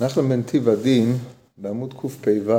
אנחנו 0.00 0.22
בנתיב 0.22 0.68
הדין, 0.68 1.16
בעמוד 1.58 1.94
קפ"ו, 1.94 2.52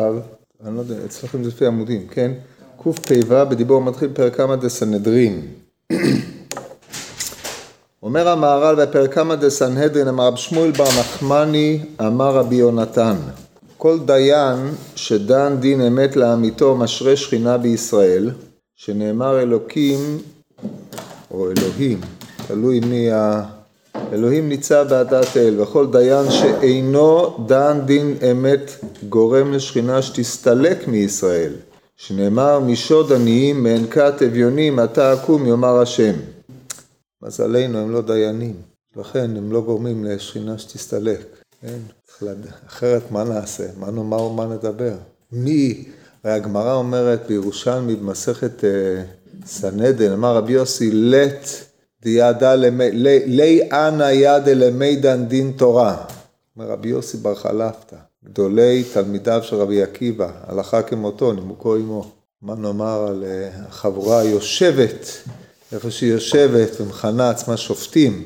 אני 0.65 0.75
לא 0.75 0.79
יודע, 0.79 0.95
אצלכם 1.05 1.43
זה 1.43 1.49
לפי 1.49 1.65
עמודים, 1.65 2.07
כן? 2.07 2.31
קפ"ו 2.77 3.49
בדיבור 3.49 3.81
מתחיל 3.81 4.09
פרק 4.13 4.35
כמה 4.35 4.55
דסנהדרין. 4.55 5.41
אומר 8.03 8.27
המהר"ל 8.27 8.85
בפרק 8.85 9.13
כמה 9.13 9.35
דסנהדרין, 9.35 10.07
אמר 10.07 10.27
רב 10.27 10.35
שמואל 10.35 10.71
בר 10.71 10.87
נחמני, 10.99 11.79
אמר 12.01 12.35
רבי 12.35 12.55
יונתן, 12.55 13.15
כל 13.77 13.99
דיין 14.05 14.57
שדן 14.95 15.57
דין 15.59 15.81
אמת 15.81 16.15
לעמיתו 16.15 16.75
משרה 16.77 17.15
שכינה 17.15 17.57
בישראל, 17.57 18.31
שנאמר 18.75 19.39
אלוקים, 19.39 20.17
או 21.31 21.51
אלוהים, 21.51 22.01
תלוי 22.47 22.79
מי 22.79 23.11
ה... 23.11 23.56
אלוהים 24.13 24.49
ניצב 24.49 24.85
בעדת 24.89 25.37
אל, 25.37 25.61
וכל 25.61 25.91
דיין 25.91 26.31
שאינו 26.31 27.37
דן 27.47 27.79
דין 27.85 28.17
אמת 28.31 28.71
גורם 29.09 29.53
לשכינה 29.53 30.01
שתסתלק 30.01 30.87
מישראל, 30.87 31.53
שנאמר 31.95 32.59
משוד 32.59 33.13
עניים 33.13 33.63
מענקת 33.63 34.21
אביונים 34.25 34.79
אתה 34.79 35.13
אקום 35.13 35.45
יאמר 35.45 35.79
השם. 35.81 36.13
מזלנו 37.21 37.77
הם 37.77 37.91
לא 37.91 38.01
דיינים, 38.01 38.55
לכן 38.95 39.37
הם 39.37 39.51
לא 39.51 39.61
גורמים 39.61 40.05
לשכינה 40.05 40.57
שתסתלק, 40.57 41.25
כן? 41.61 41.79
אחרת 42.67 43.11
מה 43.11 43.23
נעשה? 43.23 43.63
מה 43.79 43.91
נאמר 43.91 44.21
ומה 44.21 44.45
נדבר? 44.45 44.93
מי? 45.31 45.85
הרי 46.23 46.33
הגמרא 46.33 46.73
אומרת 46.73 47.27
בירושלמי 47.27 47.95
במסכת 47.95 48.63
אה, 48.63 49.03
סנהדן, 49.45 50.11
אמר 50.11 50.35
רבי 50.35 50.53
יוסי 50.53 50.91
לט 50.91 51.47
דידה 52.07 52.55
לי 53.25 53.69
אנא 53.71 54.03
ידה 54.11 54.53
למידן 54.53 55.25
דין 55.25 55.51
תורה. 55.57 56.05
אומר 56.57 56.71
רבי 56.71 56.89
יוסי 56.89 57.17
בר 57.17 57.35
חלפתא, 57.35 57.95
גדולי 58.25 58.83
תלמידיו 58.93 59.43
של 59.43 59.55
רבי 59.55 59.83
עקיבא, 59.83 60.31
הלכה 60.47 60.81
כמותו, 60.81 61.33
נימוקו 61.33 61.75
עמו. 61.75 62.11
מה 62.41 62.55
נאמר 62.55 63.07
על 63.07 63.23
אה, 63.27 63.49
החבורה 63.67 64.19
היושבת, 64.19 65.07
איפה 65.73 65.91
שהיא 65.91 66.11
יושבת 66.11 66.81
ומכנה 66.81 67.29
עצמה 67.29 67.57
שופטים, 67.57 68.23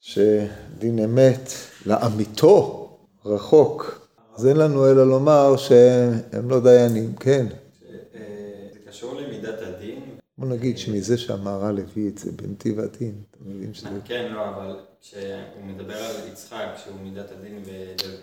שדין 0.00 0.98
אמת 0.98 1.52
לעמיתו 1.86 2.88
רחוק. 3.26 4.08
אז 4.36 4.46
אין 4.46 4.56
לנו 4.56 4.90
אלא 4.90 5.06
לומר 5.06 5.56
שהם 5.56 6.50
לא 6.50 6.60
דיינים, 6.60 7.14
כן. 7.20 7.46
בוא 10.38 10.46
נגיד 10.48 10.78
שמזה 10.78 11.18
שהמהר"ל 11.18 11.78
הביא 11.78 12.08
את 12.08 12.18
זה 12.18 12.32
בנתיב 12.32 12.80
הדין, 12.80 13.22
אתה 13.30 13.38
מבין 13.46 13.74
שזה... 13.74 13.88
כן, 14.04 14.32
לא, 14.32 14.48
אבל 14.48 14.76
כשהוא 15.00 15.64
מדבר 15.66 15.96
על 15.96 16.28
יצחק, 16.32 16.66
שהוא 16.84 16.96
מידת 17.02 17.30
הדין 17.30 17.62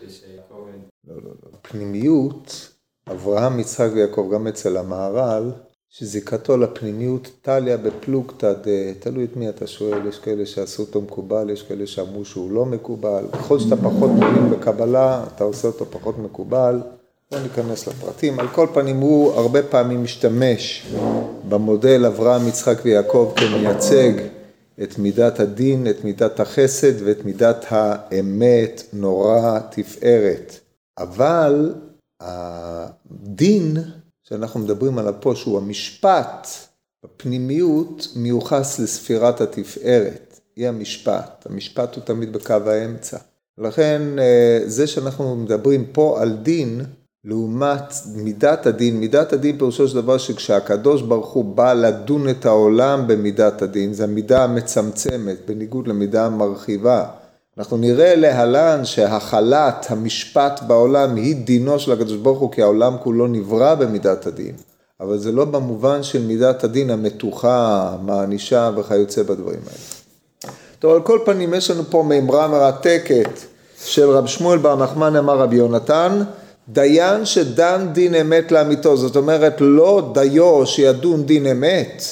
ושיעקב... 0.05 0.67
לא, 1.07 1.15
לא, 1.15 1.31
לא. 1.43 1.57
פנימיות, 1.61 2.71
אברהם, 3.11 3.59
יצחק 3.59 3.89
ויעקב, 3.93 4.29
גם 4.33 4.47
אצל 4.47 4.77
המהר"ל, 4.77 5.51
שזיקתו 5.89 6.57
לפנימיות 6.57 7.31
טליה 7.41 7.77
בפלוגתא, 7.77 8.53
תלוי 8.99 9.23
את 9.23 9.35
מי 9.35 9.49
אתה 9.49 9.67
שואל, 9.67 10.07
יש 10.07 10.19
כאלה 10.19 10.45
שעשו 10.45 10.83
אותו 10.83 11.01
מקובל, 11.01 11.49
יש 11.49 11.63
כאלה 11.63 11.87
שאמרו 11.87 12.25
שהוא 12.25 12.51
לא 12.51 12.65
מקובל, 12.65 13.25
ככל 13.33 13.59
שאתה 13.59 13.75
פחות 13.75 14.11
מבין 14.11 14.49
בקבלה, 14.49 15.23
אתה 15.27 15.43
עושה 15.43 15.67
אותו 15.67 15.85
פחות 15.85 16.17
מקובל. 16.17 16.81
לא 17.31 17.39
ניכנס 17.39 17.87
לפרטים, 17.87 18.39
על 18.39 18.47
כל 18.47 18.67
פנים 18.73 18.97
הוא 18.97 19.33
הרבה 19.33 19.63
פעמים 19.63 20.03
משתמש 20.03 20.87
במודל 21.49 22.05
אברהם, 22.05 22.47
יצחק 22.47 22.77
ויעקב 22.83 23.33
כמייצג 23.35 24.11
את 24.83 24.97
מידת 24.97 25.39
הדין, 25.39 25.87
את 25.87 26.03
מידת 26.03 26.39
החסד 26.39 27.01
ואת 27.05 27.25
מידת 27.25 27.65
האמת, 27.69 28.83
נורא, 28.93 29.59
תפארת. 29.71 30.59
אבל 30.97 31.73
הדין 32.21 33.77
שאנחנו 34.23 34.59
מדברים 34.59 34.97
עליו 34.97 35.13
פה, 35.19 35.35
שהוא 35.35 35.57
המשפט, 35.57 36.47
בפנימיות 37.05 38.07
מיוחס 38.15 38.79
לספירת 38.79 39.41
התפארת, 39.41 40.39
היא 40.55 40.67
המשפט, 40.67 41.47
המשפט 41.49 41.95
הוא 41.95 42.03
תמיד 42.03 42.33
בקו 42.33 42.53
האמצע. 42.53 43.17
לכן 43.57 44.01
אה, 44.19 44.59
זה 44.65 44.87
שאנחנו 44.87 45.35
מדברים 45.35 45.85
פה 45.85 46.21
על 46.21 46.37
דין, 46.37 46.81
לעומת 47.25 47.93
מידת 48.15 48.65
הדין, 48.65 48.99
מידת 48.99 49.33
הדין 49.33 49.57
פירושו 49.57 49.87
של 49.87 49.95
דבר 49.95 50.17
שכשהקדוש 50.17 51.01
ברוך 51.01 51.29
הוא 51.29 51.45
בא 51.45 51.73
לדון 51.73 52.29
את 52.29 52.45
העולם 52.45 53.07
במידת 53.07 53.61
הדין, 53.61 53.93
זה 53.93 54.03
המידה 54.03 54.43
המצמצמת, 54.43 55.37
בניגוד 55.47 55.87
למידה 55.87 56.25
המרחיבה. 56.25 57.05
אנחנו 57.57 57.77
נראה 57.77 58.15
להלן 58.15 58.85
שהחלת 58.85 59.85
המשפט 59.89 60.61
בעולם 60.67 61.15
היא 61.15 61.35
דינו 61.45 61.79
של 61.79 61.91
הקדוש 61.91 62.17
ברוך 62.17 62.39
הוא, 62.39 62.51
כי 62.51 62.61
העולם 62.61 62.95
כולו 63.03 63.27
נברא 63.27 63.75
במידת 63.75 64.27
הדין. 64.27 64.55
אבל 64.99 65.17
זה 65.17 65.31
לא 65.31 65.45
במובן 65.45 66.03
של 66.03 66.21
מידת 66.21 66.63
הדין 66.63 66.89
המתוחה, 66.89 67.95
מענישה 68.01 68.71
וכיוצא 68.77 69.23
בדברים 69.23 69.59
האלה. 69.67 70.53
טוב, 70.79 70.93
על 70.93 71.01
כל 71.01 71.19
פנים 71.25 71.53
יש 71.53 71.71
לנו 71.71 71.83
פה 71.89 72.03
מימרה 72.03 72.47
מרתקת 72.47 73.39
של 73.85 74.09
רב 74.09 74.25
שמואל 74.25 74.59
בר 74.59 74.75
נחמן 74.83 75.15
אמר 75.15 75.37
רבי 75.37 75.55
יונתן, 75.55 76.23
דיין 76.73 77.25
שדן 77.25 77.87
דין 77.93 78.15
אמת 78.15 78.51
לאמיתו, 78.51 78.97
זאת 78.97 79.15
אומרת 79.15 79.55
לא 79.59 80.11
דיו 80.13 80.65
שידון 80.65 81.25
דין 81.25 81.47
אמת, 81.47 82.03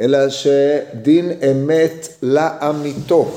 אלא 0.00 0.18
שדין 0.28 1.32
אמת 1.50 2.08
לאמיתו. 2.22 3.30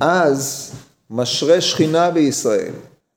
אז 0.00 0.70
משרה 1.10 1.60
שכינה 1.60 2.10
בישראל, 2.10 2.72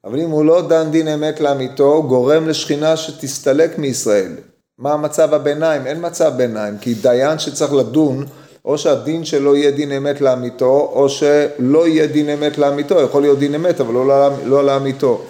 אבל 0.05 0.19
אם 0.19 0.29
הוא 0.29 0.45
לא 0.45 0.67
דן 0.67 0.91
דין 0.91 1.07
אמת 1.07 1.39
לאמיתו, 1.39 2.03
גורם 2.03 2.47
לשכינה 2.47 2.97
שתסתלק 2.97 3.77
מישראל. 3.77 4.31
מה 4.79 4.93
המצב 4.93 5.33
הביניים? 5.33 5.87
אין 5.87 6.05
מצב 6.05 6.33
ביניים, 6.37 6.77
כי 6.77 6.93
דיין 6.93 7.39
שצריך 7.39 7.73
לדון, 7.73 8.25
או 8.65 8.77
שהדין 8.77 9.25
שלו 9.25 9.55
יהיה 9.55 9.71
דין 9.71 9.91
אמת 9.91 10.21
לאמיתו, 10.21 10.91
או 10.93 11.09
שלא 11.09 11.87
יהיה 11.87 12.07
דין 12.07 12.29
אמת 12.29 12.57
לאמיתו, 12.57 13.01
יכול 13.01 13.21
להיות 13.21 13.39
דין 13.39 13.55
אמת, 13.55 13.81
אבל 13.81 13.93
לא, 13.93 14.29
לא 14.45 14.65
לאמיתו. 14.65 15.21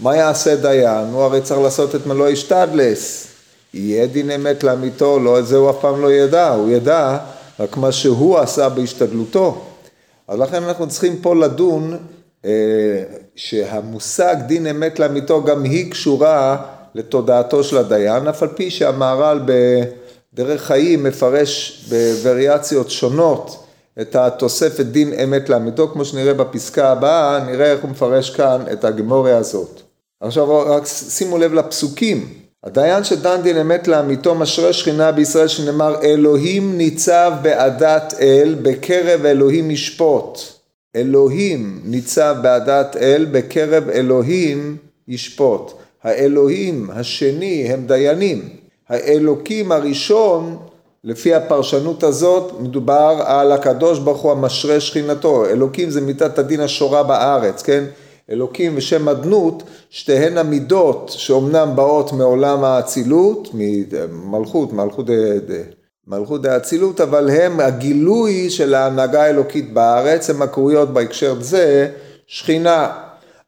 מה 0.00 0.16
יעשה 0.16 0.56
דיין? 0.56 1.06
הוא 1.12 1.22
הרי 1.22 1.40
צריך 1.40 1.60
לעשות 1.60 1.94
את 1.94 2.06
מלוא 2.06 2.28
השתדלס. 2.28 3.26
יהיה 3.74 4.06
דין 4.06 4.30
אמת 4.30 4.64
לאמיתו, 4.64 5.18
לא, 5.18 5.38
את 5.38 5.46
זה 5.46 5.56
הוא 5.56 5.70
אף 5.70 5.76
פעם 5.80 6.02
לא 6.02 6.12
ידע, 6.12 6.48
הוא 6.48 6.70
ידע 6.70 7.18
רק 7.60 7.76
מה 7.76 7.92
שהוא 7.92 8.38
עשה 8.38 8.68
בהשתדלותו. 8.68 9.64
אז 10.28 10.38
לכן 10.38 10.62
אנחנו 10.62 10.88
צריכים 10.88 11.16
פה 11.16 11.34
לדון 11.34 11.96
אה, 12.44 12.50
שהמושג 13.36 14.36
דין 14.46 14.66
אמת 14.66 14.98
לאמיתו 14.98 15.44
גם 15.44 15.64
היא 15.64 15.90
קשורה 15.90 16.56
לתודעתו 16.94 17.64
של 17.64 17.78
הדיין, 17.78 18.28
אף 18.28 18.42
על 18.42 18.48
פי 18.48 18.70
שהמהר"ל 18.70 19.40
בדרך 19.44 20.62
חיים 20.62 21.04
מפרש 21.04 21.84
בווריאציות 21.88 22.90
שונות 22.90 23.64
את 24.00 24.16
התוספת 24.16 24.86
דין 24.86 25.12
אמת 25.12 25.48
לאמיתו, 25.48 25.88
כמו 25.88 26.04
שנראה 26.04 26.34
בפסקה 26.34 26.92
הבאה, 26.92 27.44
נראה 27.44 27.72
איך 27.72 27.80
הוא 27.82 27.90
מפרש 27.90 28.30
כאן 28.30 28.64
את 28.72 28.84
הגמוריה 28.84 29.36
הזאת. 29.36 29.85
עכשיו 30.20 30.60
רק 30.66 30.86
שימו 30.86 31.38
לב 31.38 31.54
לפסוקים. 31.54 32.28
הדיין 32.64 33.04
שדן 33.04 33.42
דין 33.42 33.56
אמת 33.56 33.88
לאמיתו 33.88 34.34
משרה 34.34 34.72
שכינה 34.72 35.12
בישראל 35.12 35.48
שנאמר 35.48 36.02
אלוהים 36.02 36.78
ניצב 36.78 37.32
בעדת 37.42 38.14
אל 38.20 38.56
בקרב 38.62 39.24
אלוהים 39.24 39.70
ישפוט. 39.70 40.38
אלוהים 40.96 41.80
ניצב 41.84 42.36
בעדת 42.42 42.96
אל 42.96 43.26
בקרב 43.30 43.88
אלוהים 43.88 44.76
ישפוט. 45.08 45.72
האלוהים 46.02 46.90
השני 46.92 47.68
הם 47.68 47.86
דיינים. 47.86 48.48
האלוקים 48.88 49.72
הראשון 49.72 50.56
לפי 51.04 51.34
הפרשנות 51.34 52.02
הזאת 52.02 52.60
מדובר 52.60 53.22
על 53.24 53.52
הקדוש 53.52 53.98
ברוך 53.98 54.22
הוא 54.22 54.32
המשרה 54.32 54.80
שכינתו. 54.80 55.46
אלוקים 55.46 55.90
זה 55.90 56.00
מיתת 56.00 56.38
הדין 56.38 56.60
השורה 56.60 57.02
בארץ, 57.02 57.62
כן? 57.62 57.84
אלוקים 58.30 58.72
ושם 58.76 59.08
אדנות, 59.08 59.62
שתיהן 59.90 60.38
המידות 60.38 61.12
שאומנם 61.16 61.72
באות 61.74 62.12
מעולם 62.12 62.64
האצילות, 62.64 63.48
ממלכות, 63.54 64.72
מלכות, 64.72 65.06
מלכות 66.06 66.44
האצילות, 66.44 67.00
אבל 67.00 67.30
הם 67.30 67.60
הגילוי 67.60 68.50
של 68.50 68.74
ההנהגה 68.74 69.22
האלוקית 69.22 69.72
בארץ, 69.72 70.30
הם 70.30 70.42
הקרויות 70.42 70.92
בהקשר 70.92 71.34
זה 71.40 71.88
שכינה. 72.26 72.92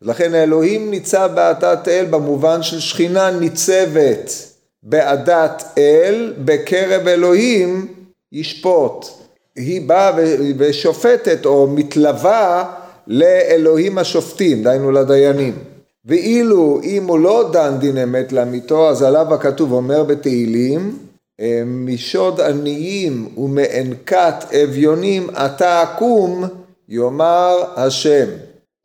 לכן 0.03 0.35
האלוהים 0.35 0.91
ניצב 0.91 1.31
בעדת 1.35 1.89
אל 1.89 2.05
במובן 2.11 2.63
של 2.63 2.81
שכינה 2.81 3.31
ניצבת 3.31 4.33
בעדת 4.83 5.65
אל, 5.79 6.35
בקרב 6.45 7.09
אלוהים 7.09 7.95
ישפוט. 8.33 9.07
היא 9.57 9.89
באה 9.89 10.13
ושופטת 10.59 11.47
או 11.47 11.67
מתלווה 11.67 12.75
לאלוהים 13.09 13.99
השופטים, 13.99 14.63
דהיינו 14.63 14.91
לדיינים. 14.91 15.55
ואילו 16.05 16.81
אם 16.85 17.07
הוא 17.07 17.19
לא 17.19 17.51
דן 17.53 17.77
דין 17.79 17.97
אמת 17.97 18.33
לאמיתו, 18.33 18.91
אז 18.91 19.03
עליו 19.03 19.35
הכתוב 19.35 19.73
אומר 19.73 20.03
בתהילים, 20.03 20.99
משוד 21.67 22.41
עניים 22.41 23.29
ומענקת 23.37 24.35
אביונים 24.65 25.31
אתה 25.31 25.83
אקום, 25.83 26.45
יאמר 26.89 27.65
השם. 27.77 28.27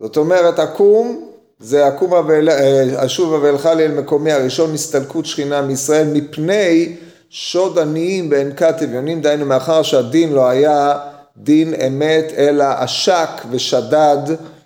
זאת 0.02 0.18
אומרת, 0.18 0.60
עקום 0.60 1.30
זה 1.60 1.88
עקום 1.88 2.14
אה, 2.14 3.06
אשובה 3.06 3.42
ואלך 3.42 3.66
לי 3.66 3.86
אל 3.86 3.92
מקומי 3.92 4.31
הראשון, 4.31 4.74
הסתלקות 4.74 5.25
שכינה 5.25 5.62
מישראל 5.62 6.08
מפני 6.14 6.96
שוד 7.30 7.80
עניים 7.80 8.30
בענקת 8.30 8.81
אביונים, 8.84 9.22
דהיינו 9.22 9.46
מאחר 9.46 9.81
שהדין 9.81 10.34
לא 10.34 10.48
היה 10.48 11.00
דין 11.38 11.74
אמת, 11.88 12.33
אלא 12.38 12.65
עשק 12.77 13.30
ושדד 13.50 14.18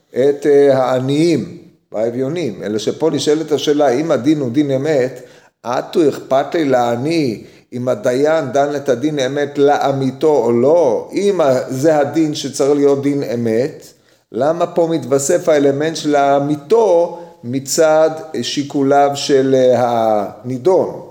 את 0.09 0.45
אה, 0.45 0.77
העניים 0.77 1.57
והאביונים. 1.91 2.63
אלא 2.63 2.77
שפה 2.77 3.09
נשאלת 3.09 3.51
השאלה, 3.51 3.89
אם 3.89 4.11
הדין 4.11 4.39
הוא 4.39 4.51
דין 4.51 4.71
אמת, 4.71 5.21
עטו 5.63 6.09
אכפת 6.09 6.55
לי 6.55 6.65
לעני 6.65 7.43
אם 7.73 7.87
הדיין 7.87 8.51
דן 8.51 8.75
את 8.75 8.89
הדין 8.89 9.19
אמת 9.19 9.57
לאמיתו 9.57 10.43
או 10.43 10.51
לא, 10.51 11.09
אם 11.13 11.39
זה 11.67 11.97
הדין 11.97 12.35
שצריך 12.35 12.71
להיות 12.75 13.03
דין 13.03 13.23
אמת, 13.23 13.87
למה 14.31 14.67
פה 14.67 14.87
מתווסף 14.91 15.49
האלמנט 15.49 15.95
של 15.95 16.15
האמיתו 16.15 17.19
מצד 17.43 18.09
שיקוליו 18.41 19.11
של 19.13 19.55
הנידון? 19.77 21.01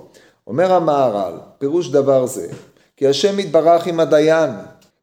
אומר 0.46 0.72
המהר"ל, 0.72 1.32
פירוש 1.58 1.88
דבר 1.88 2.26
זה, 2.26 2.46
כי 2.96 3.06
השם 3.06 3.38
יתברך 3.38 3.86
עם 3.86 4.00
הדיין, 4.00 4.50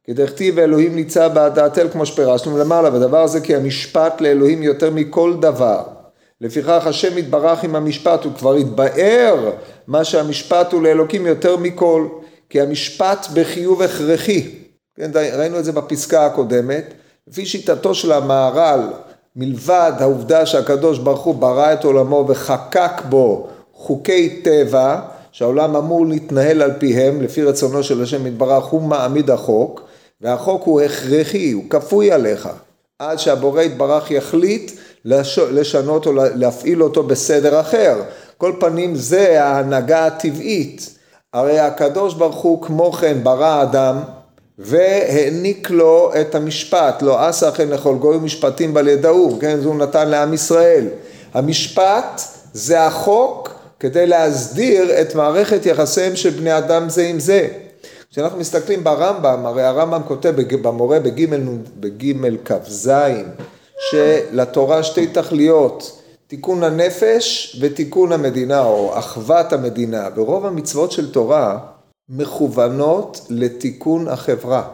כדכתיב 0.07 0.59
אלוהים 0.59 0.95
ניצב 0.95 1.31
בעדתל 1.33 1.87
כמו 1.91 2.05
שפירשנו 2.05 2.57
למעלה, 2.57 2.95
ודבר 2.95 3.21
הזה 3.21 3.41
כי 3.41 3.55
המשפט 3.55 4.21
לאלוהים 4.21 4.63
יותר 4.63 4.91
מכל 4.91 5.33
דבר. 5.39 5.83
לפיכך 6.41 6.87
השם 6.87 7.17
יתברך 7.17 7.63
עם 7.63 7.75
המשפט, 7.75 8.23
הוא 8.23 8.33
כבר 8.33 8.53
התבאר 8.53 9.51
מה 9.87 10.03
שהמשפט 10.03 10.73
הוא 10.73 10.83
לאלוקים 10.83 11.25
יותר 11.25 11.57
מכל, 11.57 12.07
כי 12.49 12.61
המשפט 12.61 13.27
בחיוב 13.33 13.81
הכרחי. 13.81 14.51
כן, 14.95 15.11
ראינו 15.13 15.59
את 15.59 15.65
זה 15.65 15.71
בפסקה 15.71 16.25
הקודמת. 16.25 16.93
לפי 17.27 17.45
שיטתו 17.45 17.95
של 17.95 18.11
המהר"ל, 18.11 18.79
מלבד 19.35 19.91
העובדה 19.99 20.45
שהקדוש 20.45 20.99
ברוך 20.99 21.21
הוא 21.23 21.35
ברא 21.35 21.73
את 21.73 21.83
עולמו 21.83 22.25
וחקק 22.27 23.01
בו 23.09 23.47
חוקי 23.73 24.41
טבע, 24.43 24.99
שהעולם 25.31 25.75
אמור 25.75 26.07
להתנהל 26.07 26.61
על 26.61 26.71
פיהם, 26.79 27.21
לפי 27.21 27.43
רצונו 27.43 27.83
של 27.83 28.03
השם 28.03 28.27
יתברך, 28.27 28.63
הוא 28.63 28.81
מעמיד 28.81 29.29
החוק, 29.29 29.92
והחוק 30.23 30.63
הוא 30.63 30.81
הכרחי, 30.81 31.51
הוא 31.51 31.63
כפוי 31.69 32.11
עליך, 32.11 32.49
עד 32.99 33.19
שהבורא 33.19 33.61
יתברך 33.61 34.11
יחליט 34.11 34.71
לשנות 35.51 36.05
או 36.05 36.11
להפעיל 36.13 36.83
אותו 36.83 37.03
בסדר 37.03 37.59
אחר. 37.59 38.01
כל 38.37 38.53
פנים 38.59 38.95
זה 38.95 39.43
ההנהגה 39.43 40.05
הטבעית. 40.05 40.89
הרי 41.33 41.59
הקדוש 41.59 42.13
ברוך 42.13 42.35
הוא 42.35 42.61
כמו 42.61 42.91
כן 42.91 43.17
ברא 43.23 43.61
אדם 43.61 43.99
והעניק 44.59 45.69
לו 45.69 46.11
את 46.21 46.35
המשפט, 46.35 47.01
לא 47.01 47.27
עשה 47.27 47.51
כן 47.51 47.67
לכל 47.67 47.95
גוי 47.95 48.17
משפטים 48.17 48.73
בל 48.73 48.87
ידעו, 48.87 49.37
כן, 49.41 49.59
זה 49.59 49.67
הוא 49.67 49.75
נתן 49.75 50.09
לעם 50.09 50.33
ישראל. 50.33 50.85
המשפט 51.33 52.21
זה 52.53 52.81
החוק 52.81 53.49
כדי 53.79 54.07
להסדיר 54.07 55.01
את 55.01 55.15
מערכת 55.15 55.65
יחסיהם 55.65 56.15
של 56.15 56.29
בני 56.29 56.57
אדם 56.57 56.89
זה 56.89 57.03
עם 57.03 57.19
זה. 57.19 57.47
כשאנחנו 58.13 58.39
מסתכלים 58.39 58.83
ברמב"ם, 58.83 59.45
הרי 59.45 59.63
הרמב"ם 59.63 60.01
כותב 60.07 60.33
במורה 60.61 60.99
בג' 60.99 62.45
כ"ז, 62.45 62.91
שלתורה 63.89 64.83
שתי 64.83 65.07
תכליות, 65.07 66.01
תיקון 66.27 66.63
הנפש 66.63 67.57
ותיקון 67.61 68.11
המדינה, 68.11 68.65
או 68.65 68.99
אחוות 68.99 69.53
המדינה. 69.53 70.09
ברוב 70.09 70.45
המצוות 70.45 70.91
של 70.91 71.11
תורה 71.11 71.59
מכוונות 72.09 73.25
לתיקון 73.29 74.07
החברה, 74.07 74.67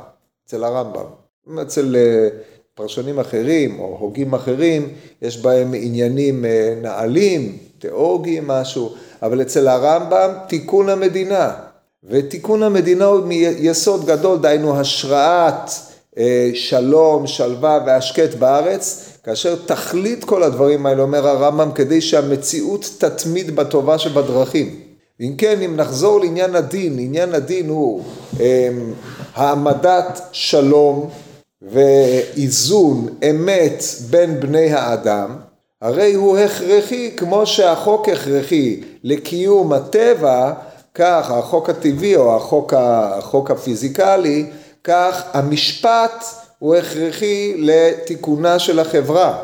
אצל 0.45 0.63
הרמב"ם. 0.63 1.59
אצל 1.61 1.95
אה, 1.95 2.29
פרשנים 2.73 3.19
אחרים 3.19 3.79
או 3.79 3.97
הוגים 3.99 4.33
אחרים, 4.33 4.93
יש 5.21 5.41
בהם 5.41 5.73
עניינים 5.75 6.45
אה, 6.45 6.73
נעלים, 6.81 7.57
תיאורגיים, 7.79 8.47
משהו, 8.47 8.93
אבל 9.21 9.41
אצל 9.41 9.67
הרמב"ם 9.67 10.29
תיקון 10.47 10.89
המדינה. 10.89 11.68
ותיקון 12.03 12.63
המדינה 12.63 13.05
הוא 13.05 13.25
מיסוד 13.25 14.05
גדול, 14.05 14.39
דהיינו 14.39 14.79
השראת 14.79 15.71
אה, 16.17 16.51
שלום, 16.53 17.27
שלווה 17.27 17.79
והשקט 17.85 18.33
בארץ, 18.33 19.09
כאשר 19.23 19.55
תכלית 19.65 20.23
כל 20.23 20.43
הדברים 20.43 20.85
האלה, 20.85 21.01
אומר 21.01 21.27
הרמב"ם, 21.27 21.71
כדי 21.71 22.01
שהמציאות 22.01 22.89
תתמיד 22.97 23.55
בטובה 23.55 23.97
שבדרכים. 23.97 24.79
אם 25.21 25.33
כן, 25.37 25.61
אם 25.61 25.75
נחזור 25.75 26.19
לעניין 26.19 26.55
הדין, 26.55 26.99
עניין 26.99 27.33
הדין 27.33 27.69
הוא 27.69 28.03
אמ, 28.39 28.93
העמדת 29.35 30.21
שלום 30.31 31.09
ואיזון 31.61 33.07
אמת 33.29 33.83
בין 34.09 34.39
בני 34.39 34.73
האדם, 34.73 35.35
הרי 35.81 36.13
הוא 36.13 36.37
הכרחי 36.37 37.11
כמו 37.17 37.45
שהחוק 37.45 38.09
הכרחי 38.09 38.81
לקיום 39.03 39.73
הטבע, 39.73 40.53
כך 40.99 41.31
החוק 41.31 41.69
הטבעי 41.69 42.15
או 42.15 42.35
החוק, 42.35 42.73
החוק 42.77 43.51
הפיזיקלי, 43.51 44.45
כך 44.83 45.23
המשפט 45.33 46.25
הוא 46.59 46.75
הכרחי 46.75 47.53
לתיקונה 47.57 48.59
של 48.59 48.79
החברה. 48.79 49.43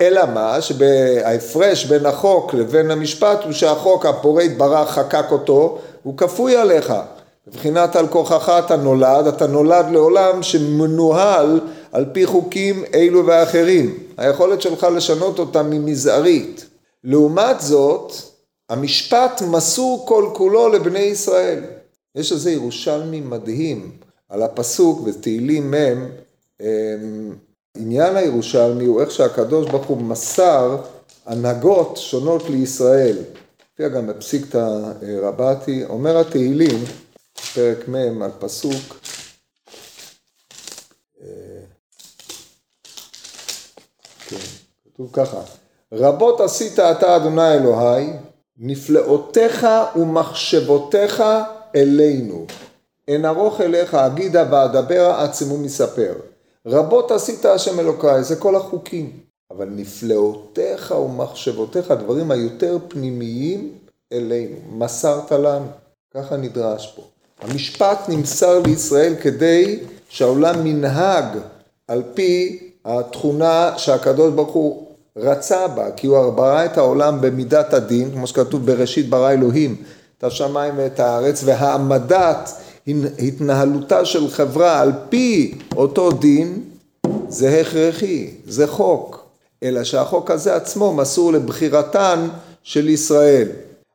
אלא 0.00 0.22
מה? 0.34 0.60
שההפרש 0.60 1.84
בין 1.84 2.06
החוק 2.06 2.54
לבין 2.54 2.90
המשפט 2.90 3.44
הוא 3.44 3.52
שהחוק 3.52 4.06
הפורה 4.06 4.42
יתברך 4.42 4.90
חקק 4.90 5.24
אותו, 5.30 5.78
הוא 6.02 6.16
כפוי 6.16 6.56
עליך. 6.56 6.94
מבחינת 7.48 7.96
על 7.96 8.06
כוחך 8.08 8.62
אתה 8.64 8.76
נולד, 8.76 9.26
אתה 9.26 9.46
נולד 9.46 9.86
לעולם 9.90 10.42
שמנוהל 10.42 11.60
על 11.92 12.04
פי 12.12 12.26
חוקים 12.26 12.84
אלו 12.94 13.26
ואחרים. 13.26 13.98
היכולת 14.16 14.62
שלך 14.62 14.86
לשנות 14.94 15.38
אותם 15.38 15.70
היא 15.70 15.80
מזערית. 15.80 16.64
לעומת 17.04 17.60
זאת, 17.60 18.12
המשפט 18.68 19.42
מסור 19.50 20.06
כל 20.08 20.30
כולו 20.34 20.68
לבני 20.68 20.98
ישראל. 20.98 21.64
יש 22.14 22.32
איזה 22.32 22.50
ירושלמי 22.50 23.20
מדהים 23.20 23.98
על 24.28 24.42
הפסוק 24.42 25.00
בתהילים 25.00 25.74
מ' 25.74 26.08
עניין 27.76 28.16
הירושלמי 28.16 28.84
הוא 28.84 29.00
איך 29.00 29.10
שהקדוש 29.10 29.70
ברוך 29.70 29.86
הוא 29.86 29.98
מסר 29.98 30.76
הנהגות 31.26 31.96
שונות 31.96 32.50
לישראל. 32.50 33.16
לפי 33.74 33.88
גם 33.88 34.06
בפסיקתא 34.06 34.68
רבתי, 35.22 35.84
אומר 35.84 36.18
התהילים, 36.18 36.84
פרק 37.54 37.88
מ' 37.88 38.22
על 38.22 38.30
פסוק 38.38 39.00
אה, 41.22 41.26
כן, 44.28 44.36
כתוב 44.84 45.10
ככה, 45.12 45.40
רבות 45.92 46.40
עשית 46.40 46.78
אתה 46.78 47.16
אדוני 47.16 47.54
אלוהי, 47.54 48.12
נפלאותיך 48.58 49.66
ומחשבותיך 49.96 51.22
אלינו. 51.76 52.46
אין 53.08 53.24
ארוך 53.24 53.60
אליך 53.60 53.94
אגידה 53.94 54.44
ואדברה 54.50 55.24
עצמו 55.24 55.58
מספר. 55.58 56.14
רבות 56.66 57.10
עשית 57.10 57.44
השם 57.44 57.80
אלוקיי, 57.80 58.24
זה 58.24 58.36
כל 58.36 58.56
החוקים. 58.56 59.12
אבל 59.50 59.68
נפלאותיך 59.70 60.90
ומחשבותיך, 60.90 61.90
הדברים 61.90 62.30
היותר 62.30 62.78
פנימיים 62.88 63.72
אלינו, 64.12 64.56
מסרת 64.72 65.32
לנו. 65.32 65.66
ככה 66.14 66.36
נדרש 66.36 66.92
פה. 66.96 67.02
המשפט 67.40 67.98
נמסר 68.08 68.58
לישראל 68.66 69.14
כדי 69.22 69.80
שהעולם 70.08 70.64
מנהג 70.64 71.24
על 71.88 72.02
פי 72.14 72.58
התכונה 72.84 73.72
שהקדוש 73.76 74.32
ברוך 74.32 74.52
הוא 74.52 74.83
רצה 75.16 75.68
בה, 75.68 75.90
כי 75.90 76.06
הוא 76.06 76.30
ברא 76.30 76.64
את 76.64 76.78
העולם 76.78 77.20
במידת 77.20 77.74
הדין, 77.74 78.10
כמו 78.12 78.26
שכתוב 78.26 78.66
בראשית 78.66 79.08
ברא 79.08 79.30
אלוהים 79.30 79.76
את 80.18 80.24
השמיים 80.24 80.74
ואת 80.76 81.00
הארץ, 81.00 81.42
והעמדת 81.44 82.50
התנהלותה 83.18 84.04
של 84.04 84.30
חברה 84.30 84.80
על 84.80 84.92
פי 85.08 85.58
אותו 85.76 86.10
דין 86.10 86.60
זה 87.28 87.60
הכרחי, 87.60 88.30
זה 88.46 88.66
חוק, 88.66 89.26
אלא 89.62 89.84
שהחוק 89.84 90.30
הזה 90.30 90.56
עצמו 90.56 90.94
מסור 90.94 91.32
לבחירתן 91.32 92.28
של 92.62 92.88
ישראל. 92.88 93.48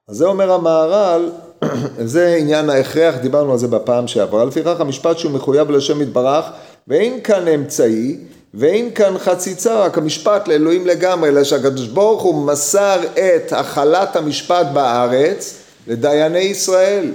אז 0.07 0.15
זה 0.17 0.25
אומר 0.25 0.51
המהר"ל, 0.51 1.29
זה 2.05 2.35
עניין 2.39 2.69
ההכרח, 2.69 3.15
דיברנו 3.15 3.51
על 3.51 3.57
זה 3.57 3.67
בפעם 3.67 4.07
שעברה, 4.07 4.45
לפיכך 4.45 4.79
המשפט 4.79 5.17
שהוא 5.17 5.31
מחויב 5.31 5.71
לשם 5.71 6.01
יתברך 6.01 6.45
ואין 6.87 7.21
כאן 7.21 7.47
אמצעי 7.47 8.17
ואין 8.53 8.91
כאן 8.95 9.17
חציצה, 9.17 9.79
רק 9.79 9.97
המשפט 9.97 10.47
לאלוהים 10.47 10.87
לגמרי, 10.87 11.29
אלא 11.29 11.43
שהקדוש 11.43 11.87
ברוך 11.87 12.23
הוא 12.23 12.45
מסר 12.45 12.99
את 13.13 13.53
החלת 13.53 14.15
המשפט 14.15 14.67
בארץ 14.73 15.53
לדייני 15.87 16.39
ישראל. 16.39 17.11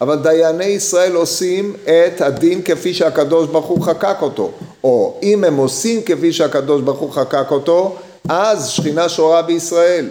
אבל 0.00 0.16
דייני 0.16 0.64
ישראל 0.64 1.14
עושים 1.14 1.76
את 1.84 2.20
הדין 2.20 2.62
כפי 2.62 2.94
שהקדוש 2.94 3.48
ברוך 3.48 3.66
הוא 3.66 3.82
חקק 3.82 4.16
אותו, 4.20 4.50
או 4.84 5.18
אם 5.22 5.44
הם 5.44 5.56
עושים 5.56 6.02
כפי 6.02 6.32
שהקדוש 6.32 6.82
ברוך 6.82 6.98
הוא 6.98 7.12
חקק 7.12 7.50
אותו, 7.50 7.96
אז 8.28 8.68
שכינה 8.68 9.08
שורה 9.08 9.42
בישראל. 9.42 10.08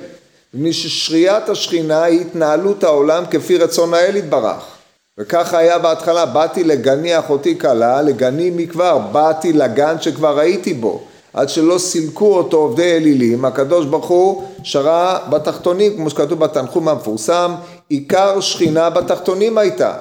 מששריית 0.53 1.49
השכינה 1.49 2.03
היא 2.03 2.21
התנהלות 2.21 2.83
העולם 2.83 3.23
כפי 3.31 3.57
רצון 3.57 3.93
האל 3.93 4.15
יתברך. 4.15 4.74
וככה 5.19 5.57
היה 5.57 5.79
בהתחלה, 5.79 6.25
באתי 6.25 6.63
לגני 6.63 7.19
אחותי 7.19 7.59
כלה, 7.59 8.01
לגני 8.01 8.51
מכבר, 8.55 8.97
באתי 8.97 9.53
לגן 9.53 9.95
שכבר 10.01 10.39
הייתי 10.39 10.73
בו. 10.73 11.01
עד 11.33 11.49
שלא 11.49 11.77
סילקו 11.77 12.37
אותו 12.37 12.57
עובדי 12.57 12.93
אלילים, 12.93 13.45
הקדוש 13.45 13.85
ברוך 13.85 14.07
הוא 14.07 14.43
שרה 14.63 15.19
בתחתונים, 15.29 15.95
כמו 15.95 16.09
שכתוב 16.09 16.39
בתנחום 16.39 16.87
המפורסם, 16.87 17.51
עיקר 17.89 18.39
שכינה 18.39 18.89
בתחתונים 18.89 19.57
הייתה. 19.57 19.93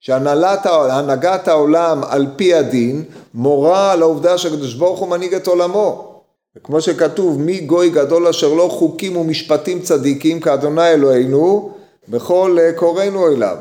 שהנהגת 0.00 1.48
העולם 1.48 2.00
על 2.08 2.26
פי 2.36 2.54
הדין 2.54 3.04
מורה 3.34 3.92
על 3.92 4.02
העובדה 4.02 4.38
שהקדוש 4.38 4.74
ברוך 4.74 5.00
הוא 5.00 5.08
מנהיג 5.08 5.34
את 5.34 5.46
עולמו. 5.46 6.20
וכמו 6.56 6.80
שכתוב, 6.80 7.40
מי 7.40 7.60
גוי 7.60 7.90
גדול 7.90 8.26
אשר 8.26 8.54
לא 8.54 8.68
חוקים 8.72 9.16
ומשפטים 9.16 9.80
צדיקים 9.80 10.40
כאדוני 10.40 10.90
אלוהינו, 10.90 11.70
בכל 12.08 12.58
קוראינו 12.76 13.26
אליו. 13.26 13.56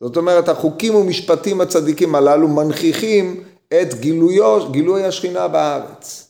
זאת 0.00 0.16
אומרת, 0.16 0.48
החוקים 0.48 0.94
ומשפטים 0.94 1.60
הצדיקים 1.60 2.14
הללו 2.14 2.48
מנכיחים 2.48 3.42
את 3.68 3.94
גילויו, 3.94 4.60
גילוי 4.70 5.04
השכינה 5.04 5.48
בארץ. 5.48 6.28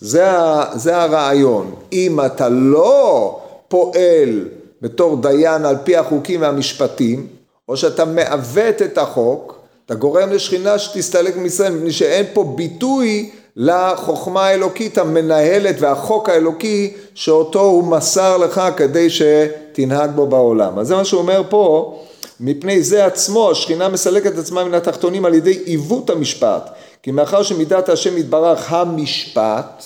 זה, 0.00 0.26
זה 0.74 0.96
הרעיון. 1.02 1.74
אם 1.92 2.20
אתה 2.26 2.48
לא 2.48 3.40
פועל 3.68 4.48
בתור 4.82 5.16
דיין 5.22 5.64
על 5.64 5.76
פי 5.84 5.96
החוקים 5.96 6.40
והמשפטים, 6.40 7.26
או 7.68 7.76
שאתה 7.76 8.04
מעוות 8.04 8.82
את 8.82 8.98
החוק, 8.98 9.58
אתה 9.86 9.94
גורם 9.94 10.32
לשכינה 10.32 10.78
שתסתלק 10.78 11.36
מישראל, 11.36 11.72
מפני 11.72 11.92
שאין 11.92 12.26
פה 12.32 12.44
ביטוי 12.56 13.30
לחוכמה 13.56 14.46
האלוקית 14.46 14.98
המנהלת 14.98 15.76
והחוק 15.80 16.28
האלוקי 16.28 16.92
שאותו 17.14 17.60
הוא 17.60 17.84
מסר 17.84 18.36
לך 18.36 18.60
כדי 18.76 19.08
שתנהג 19.10 20.10
בו 20.10 20.26
בעולם. 20.26 20.78
אז 20.78 20.86
זה 20.86 20.96
מה 20.96 21.04
שהוא 21.04 21.20
אומר 21.20 21.42
פה, 21.48 21.94
מפני 22.40 22.82
זה 22.82 23.06
עצמו 23.06 23.50
השכינה 23.50 23.88
מסלקת 23.88 24.38
עצמה 24.38 24.64
מן 24.64 24.74
התחתונים 24.74 25.24
על 25.24 25.34
ידי 25.34 25.58
עיוות 25.64 26.10
המשפט. 26.10 26.70
כי 27.02 27.10
מאחר 27.10 27.42
שמידת 27.42 27.88
השם 27.88 28.16
יתברך 28.16 28.72
המשפט 28.72 29.84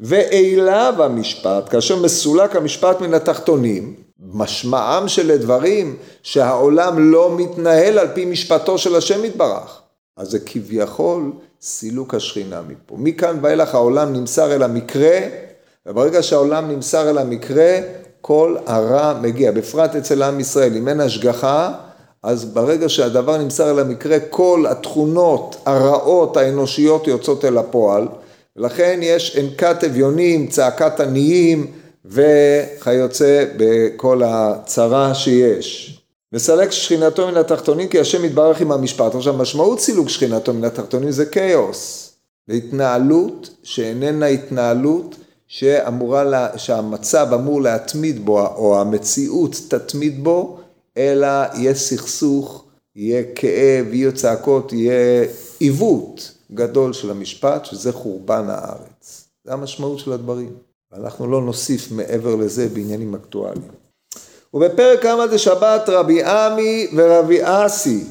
ואליו 0.00 0.94
המשפט, 0.98 1.68
כאשר 1.70 1.96
מסולק 1.96 2.56
המשפט 2.56 3.00
מן 3.00 3.14
התחתונים, 3.14 3.94
משמעם 4.32 5.08
של 5.08 5.30
הדברים 5.30 5.96
שהעולם 6.22 7.12
לא 7.12 7.36
מתנהל 7.36 7.98
על 7.98 8.08
פי 8.14 8.24
משפטו 8.24 8.78
של 8.78 8.96
השם 8.96 9.24
יתברך. 9.24 9.80
אז 10.16 10.30
זה 10.30 10.38
כביכול 10.38 11.32
סילוק 11.60 12.14
השכינה 12.14 12.60
מפה. 12.68 12.94
מכאן 12.98 13.38
ואילך 13.42 13.74
העולם 13.74 14.12
נמסר 14.12 14.54
אל 14.54 14.62
המקרה, 14.62 15.18
וברגע 15.86 16.22
שהעולם 16.22 16.70
נמסר 16.70 17.10
אל 17.10 17.18
המקרה, 17.18 17.78
כל 18.20 18.56
הרע 18.66 19.14
מגיע, 19.22 19.52
בפרט 19.52 19.96
אצל 19.96 20.22
עם 20.22 20.40
ישראל. 20.40 20.76
אם 20.76 20.88
אין 20.88 21.00
השגחה, 21.00 21.72
אז 22.24 22.44
ברגע 22.44 22.88
שהדבר 22.88 23.36
נמסר 23.36 23.70
אל 23.70 23.78
המקרה, 23.78 24.20
כל 24.20 24.64
התכונות 24.68 25.56
הרעות 25.66 26.36
האנושיות 26.36 27.06
יוצאות 27.06 27.44
אל 27.44 27.58
הפועל, 27.58 28.08
ולכן 28.56 29.00
יש 29.02 29.38
אנקת 29.38 29.84
אביונים, 29.84 30.46
צעקת 30.46 31.00
עניים, 31.00 31.66
וכיוצא 32.04 33.44
בכל 33.56 34.22
הצרה 34.24 35.14
שיש. 35.14 35.98
מסלק 36.32 36.70
שכינתו 36.70 37.28
מן 37.28 37.36
התחתונים 37.36 37.88
כי 37.88 38.00
השם 38.00 38.24
יתברך 38.24 38.60
עם 38.60 38.72
המשפט. 38.72 39.14
עכשיו 39.14 39.34
משמעות 39.34 39.80
סילוק 39.80 40.08
שכינתו 40.08 40.54
מן 40.54 40.64
התחתונים 40.64 41.10
זה 41.10 41.26
כאוס. 41.26 42.12
והתנהלות 42.48 43.50
שאיננה 43.62 44.26
התנהלות 44.26 45.14
שאמורה, 45.48 46.24
לה, 46.24 46.48
שהמצב 46.56 47.26
אמור 47.34 47.62
להתמיד 47.62 48.24
בו, 48.24 48.46
או 48.46 48.80
המציאות 48.80 49.56
תתמיד 49.68 50.24
בו, 50.24 50.58
אלא 50.96 51.28
יהיה 51.54 51.74
סכסוך, 51.74 52.64
יהיה 52.96 53.22
כאב, 53.34 53.92
יהיו 53.92 54.14
צעקות, 54.14 54.72
יהיה 54.72 55.26
עיוות 55.58 56.32
גדול 56.52 56.92
של 56.92 57.10
המשפט, 57.10 57.64
שזה 57.64 57.92
חורבן 57.92 58.44
הארץ. 58.48 59.28
זה 59.44 59.52
המשמעות 59.52 59.98
של 59.98 60.12
הדברים. 60.12 60.52
אנחנו 60.96 61.30
לא 61.30 61.42
נוסיף 61.42 61.92
מעבר 61.92 62.36
לזה 62.36 62.68
בעניינים 62.68 63.14
אקטואליים. 63.14 63.68
ובפרק 64.54 65.02
כמה 65.02 65.26
דשבת 65.26 65.88
רבי 65.88 66.22
עמי 66.22 66.86
ורבי 66.96 67.38
אסי 67.42 68.04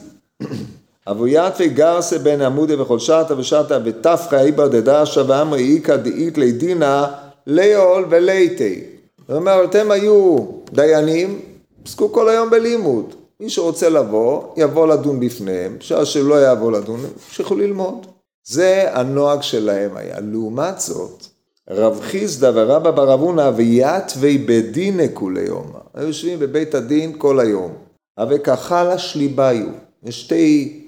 אבויתבי 1.08 1.70
גרסה 1.70 2.20
בן 2.20 2.42
עמודי 2.42 2.76
וכל 2.76 3.00
שטה 3.00 3.38
ושטה 3.38 3.80
ותפחא 3.86 4.42
איבר 4.42 4.68
דדרשה 4.68 5.22
ואמרי 5.28 5.76
איכא 5.76 5.96
דאית 5.96 6.38
לידינא 6.38 7.06
ליאול 7.48 8.06
וליתי. 8.10 8.84
זאת 9.28 9.38
אומרת, 9.38 9.70
אתם 9.70 9.92
היו 9.92 10.38
דיינים, 10.72 11.42
עסקו 11.86 12.12
כל 12.12 12.30
היום 12.30 12.50
בלימוד. 12.50 13.16
מי 13.40 13.50
שרוצה 13.50 13.90
לבוא, 13.90 14.44
יבוא 14.58 14.88
לדון 14.88 15.20
בפניהם, 15.20 15.78
בשעה 15.80 16.06
שלא 16.06 16.52
יבוא 16.52 16.72
לדון, 16.72 17.00
ימשיכו 17.28 17.56
ללמוד. 17.56 18.06
זה 18.48 18.86
הנוהג 18.94 19.42
שלהם 19.42 19.98
היה. 19.98 20.20
לעומת 20.20 20.80
זאת, 20.80 21.26
רב 21.70 22.00
חיסדא 22.02 22.52
ורבא 22.56 22.92
בר 22.92 23.14
אבונה 23.14 23.52
ויתווי 23.56 24.38
בדינא 24.38 25.04
כולי 25.14 25.42
יומא. 25.42 25.80
היו 25.94 26.08
יושבים 26.08 26.40
בבית 26.40 26.76
הדין 26.76 27.16
כל 27.18 27.40
היום. 27.40 27.74
אבקחלש 28.18 29.16
ליבאיו. 29.16 29.68
יש 30.04 30.22
שתי, 30.22 30.80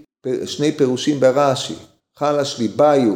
שני 0.45 0.71
פירושים 0.71 1.19
ברש"י. 1.19 1.75
חלש 2.17 2.59
ליבאיו 2.59 3.13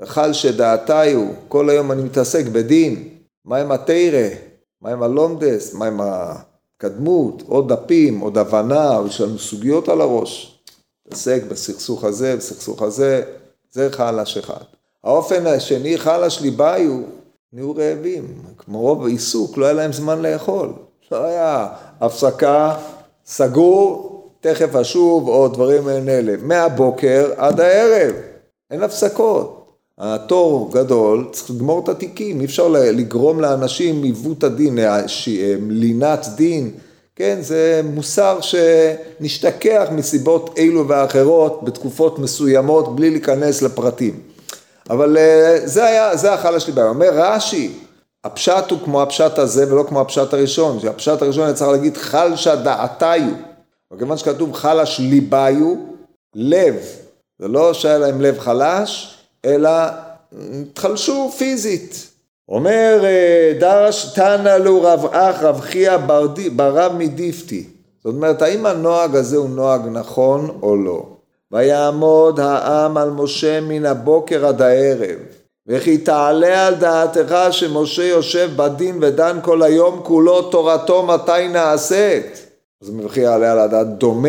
וחל 0.00 0.32
שדעתיו. 0.32 1.26
כל 1.48 1.70
היום 1.70 1.92
אני 1.92 2.02
מתעסק 2.02 2.46
בדין. 2.46 3.08
מה 3.44 3.56
עם 3.56 3.72
התרא? 3.72 4.28
מה 4.82 4.90
עם 4.90 5.02
הלומדס? 5.02 5.74
מה 5.74 5.86
עם 5.86 6.00
הקדמות? 6.78 7.42
עוד 7.48 7.72
דפים, 7.72 8.20
עוד 8.20 8.38
הבנה, 8.38 9.00
יש 9.06 9.20
לנו 9.20 9.38
סוגיות 9.38 9.88
על 9.88 10.00
הראש. 10.00 10.60
מתעסק 11.06 11.42
בסכסוך 11.48 12.04
הזה, 12.04 12.36
בסכסוך 12.36 12.82
הזה, 12.82 13.22
זה 13.72 13.88
חלש 13.92 14.36
אחד. 14.36 14.64
האופן 15.04 15.46
השני, 15.46 15.98
חלש 15.98 16.40
ליבאיו, 16.40 17.00
נהיו 17.52 17.76
רעבים. 17.76 18.42
כמו 18.58 18.80
רוב 18.80 19.06
עיסוק, 19.06 19.58
לא 19.58 19.64
היה 19.64 19.74
להם 19.74 19.92
זמן 19.92 20.22
לאכול. 20.22 20.72
לא 21.12 21.24
היה 21.24 21.68
הפסקה, 22.00 22.76
סגור, 23.26 24.14
תכף 24.40 24.74
אשוב, 24.74 25.28
או 25.28 25.48
דברים 25.48 25.84
מעין 25.84 26.08
אלה. 26.08 26.34
מהבוקר 26.42 27.32
עד 27.36 27.60
הערב, 27.60 28.14
אין 28.70 28.82
הפסקות. 28.82 29.57
התור 29.98 30.70
גדול, 30.72 31.28
צריך 31.32 31.50
לגמור 31.50 31.80
את 31.84 31.88
התיקים, 31.88 32.40
אי 32.40 32.44
אפשר 32.44 32.68
לגרום 32.68 33.40
לאנשים 33.40 34.02
עיוות 34.02 34.44
הדין, 34.44 34.78
לינת 35.68 36.26
דין, 36.36 36.70
כן, 37.16 37.38
זה 37.40 37.80
מוסר 37.84 38.38
שנשתכח 38.40 39.88
מסיבות 39.92 40.54
אלו 40.58 40.88
ואחרות 40.88 41.64
בתקופות 41.64 42.18
מסוימות 42.18 42.96
בלי 42.96 43.10
להיכנס 43.10 43.62
לפרטים. 43.62 44.20
אבל 44.90 45.16
אה, 45.16 45.58
זה 45.64 45.84
היה, 45.84 46.16
זה 46.16 46.32
החלש 46.32 46.66
לי 46.66 46.72
בעיה. 46.72 46.88
אומר 46.88 47.10
רש"י, 47.12 47.72
הפשט 48.24 48.70
הוא 48.70 48.78
כמו 48.84 49.02
הפשט 49.02 49.38
הזה 49.38 49.72
ולא 49.72 49.84
כמו 49.88 50.00
הפשט 50.00 50.32
הראשון, 50.34 50.80
שהפשט 50.80 51.22
הראשון 51.22 51.44
היה 51.44 51.54
צריך 51.54 51.70
להגיד 51.70 51.96
חלשה 51.96 52.56
דעתיו, 52.56 53.30
וכיוון 53.92 54.16
שכתוב 54.16 54.52
חלש 54.52 55.00
ליבאיו, 55.00 55.74
לב, 56.34 56.76
זה 57.38 57.48
לא 57.48 57.74
שהיה 57.74 57.98
להם 57.98 58.20
לב 58.20 58.38
חלש, 58.38 59.17
אלא 59.44 59.70
התחלשו 60.62 61.30
פיזית. 61.38 62.08
אומר 62.48 63.00
אה, 63.04 63.52
דרש 63.60 64.12
תנא 64.14 64.56
לו 64.56 64.82
רב 64.82 65.06
אח 65.12 65.42
רב 65.42 65.60
חייא 65.60 65.96
ברב 66.56 66.92
מדיפתי. 66.98 67.64
זאת 68.04 68.14
אומרת, 68.14 68.42
האם 68.42 68.66
הנוהג 68.66 69.16
הזה 69.16 69.36
הוא 69.36 69.50
נוהג 69.50 69.80
נכון 69.92 70.58
או 70.62 70.76
לא? 70.76 71.02
ויעמוד 71.52 72.40
העם 72.40 72.96
על 72.96 73.10
משה 73.10 73.60
מן 73.60 73.86
הבוקר 73.86 74.46
עד 74.46 74.62
הערב. 74.62 75.18
וכי 75.66 75.98
תעלה 75.98 76.66
על 76.66 76.74
דעתך 76.74 77.36
שמשה 77.50 78.04
יושב 78.04 78.50
בדין 78.56 78.98
ודן 79.00 79.38
כל 79.42 79.62
היום 79.62 80.00
כולו 80.02 80.42
תורתו 80.42 81.02
מתי 81.02 81.48
נעשית. 81.48 82.46
אז 82.82 82.90
מבחי 82.90 83.20
יעלה 83.20 83.52
על 83.52 83.84
דומה 83.84 84.28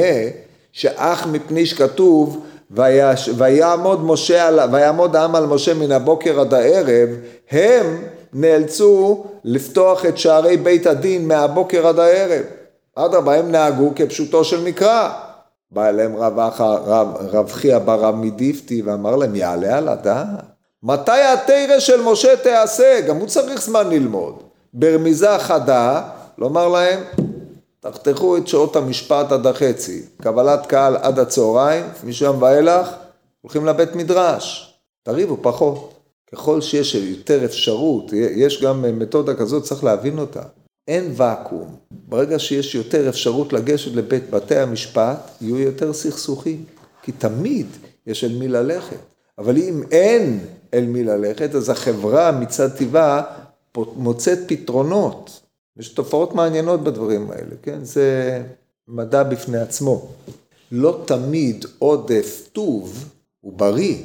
שאך 0.72 1.28
מפני 1.28 1.66
שכתוב 1.66 2.46
ויעמוד, 2.72 4.04
משה 4.04 4.48
על, 4.48 4.60
ויעמוד 4.72 5.16
העם 5.16 5.36
על 5.36 5.46
משה 5.46 5.74
מן 5.74 5.92
הבוקר 5.92 6.40
עד 6.40 6.54
הערב 6.54 7.10
הם 7.52 8.04
נאלצו 8.34 9.26
לפתוח 9.44 10.06
את 10.06 10.18
שערי 10.18 10.58
בית 10.58 10.88
הדין 10.88 11.28
מהבוקר 11.28 11.88
עד 11.88 12.00
הערב. 12.00 12.44
אדרבה 12.96 13.36
הם 13.36 13.52
נהגו 13.52 13.92
כפשוטו 13.96 14.44
של 14.44 14.64
מקרא 14.64 15.10
בא 15.72 15.90
אליהם 15.90 16.16
רב 16.16 16.40
רב, 16.60 17.08
רב 17.32 17.52
חייא 17.52 17.78
ברב 17.78 18.16
מדיפתי 18.16 18.82
ואמר 18.82 19.16
להם 19.16 19.36
יעלה 19.36 19.78
על 19.78 19.88
הדעת? 19.88 20.28
מתי 20.84 21.12
התרא 21.12 21.80
של 21.80 22.02
משה 22.02 22.36
תיעשה? 22.36 23.02
גם 23.08 23.18
הוא 23.18 23.28
צריך 23.28 23.62
זמן 23.62 23.90
ללמוד. 23.90 24.44
ברמיזה 24.74 25.38
חדה, 25.40 26.02
לומר 26.38 26.68
להם, 26.68 27.00
תחתכו 27.80 28.38
את 28.38 28.48
שעות 28.48 28.76
המשפט 28.76 29.32
עד 29.32 29.48
החצי, 29.48 30.04
קבלת 30.22 30.66
קהל 30.66 30.96
עד 30.96 31.20
הצהריים, 31.20 31.86
משם 32.04 32.36
ואילך, 32.42 32.90
הולכים 33.42 33.66
לבית 33.66 33.96
מדרש, 33.96 34.74
תריבו 35.04 35.38
פחות. 35.42 35.94
ככל 36.32 36.62
שיש 36.62 36.96
יותר 36.96 37.46
אפשרות, 37.46 38.14
יש 38.14 38.64
גם 38.64 39.00
מתודה 39.00 39.36
כזאת, 39.36 39.64
צריך 39.64 39.84
להבין 39.84 40.20
אותה. 40.20 40.42
אין 40.88 41.12
ואקום. 41.16 41.76
ברגע 41.92 42.40
שיש 42.40 42.76
יותר 42.76 43.10
אפשרות 43.10 43.54
לגשת 43.54 43.92
לבית 43.96 44.30
בתי 44.30 44.56
המשפט, 44.56 45.18
יהיו 45.42 45.60
יותר 45.60 45.94
סכסוכים. 45.94 46.64
כי 47.04 47.12
תמיד 47.12 47.68
יש 48.08 48.24
אל 48.24 48.34
מי 48.34 48.48
ללכת. 48.48 48.98
אבל 49.38 49.58
אם 49.58 49.84
אין 49.92 50.40
אל 50.74 50.86
מי 50.86 51.04
ללכת, 51.04 51.56
אז 51.56 51.70
החברה 51.70 52.32
מצד 52.32 52.70
טבעה 52.70 53.22
מוצאת 53.78 54.40
פתרונות. 54.48 55.49
יש 55.80 55.90
תופעות 55.90 56.36
מעניינות 56.36 56.84
בדברים 56.84 57.32
האלה, 57.32 57.56
כן? 57.64 57.84
זה 57.84 58.42
מדע 58.88 59.24
בפני 59.24 59.58
עצמו. 59.58 60.08
לא 60.72 61.04
תמיד 61.06 61.66
עודף 61.80 62.50
טוב 62.54 63.10
הוא 63.42 63.54
בריא. 63.54 63.98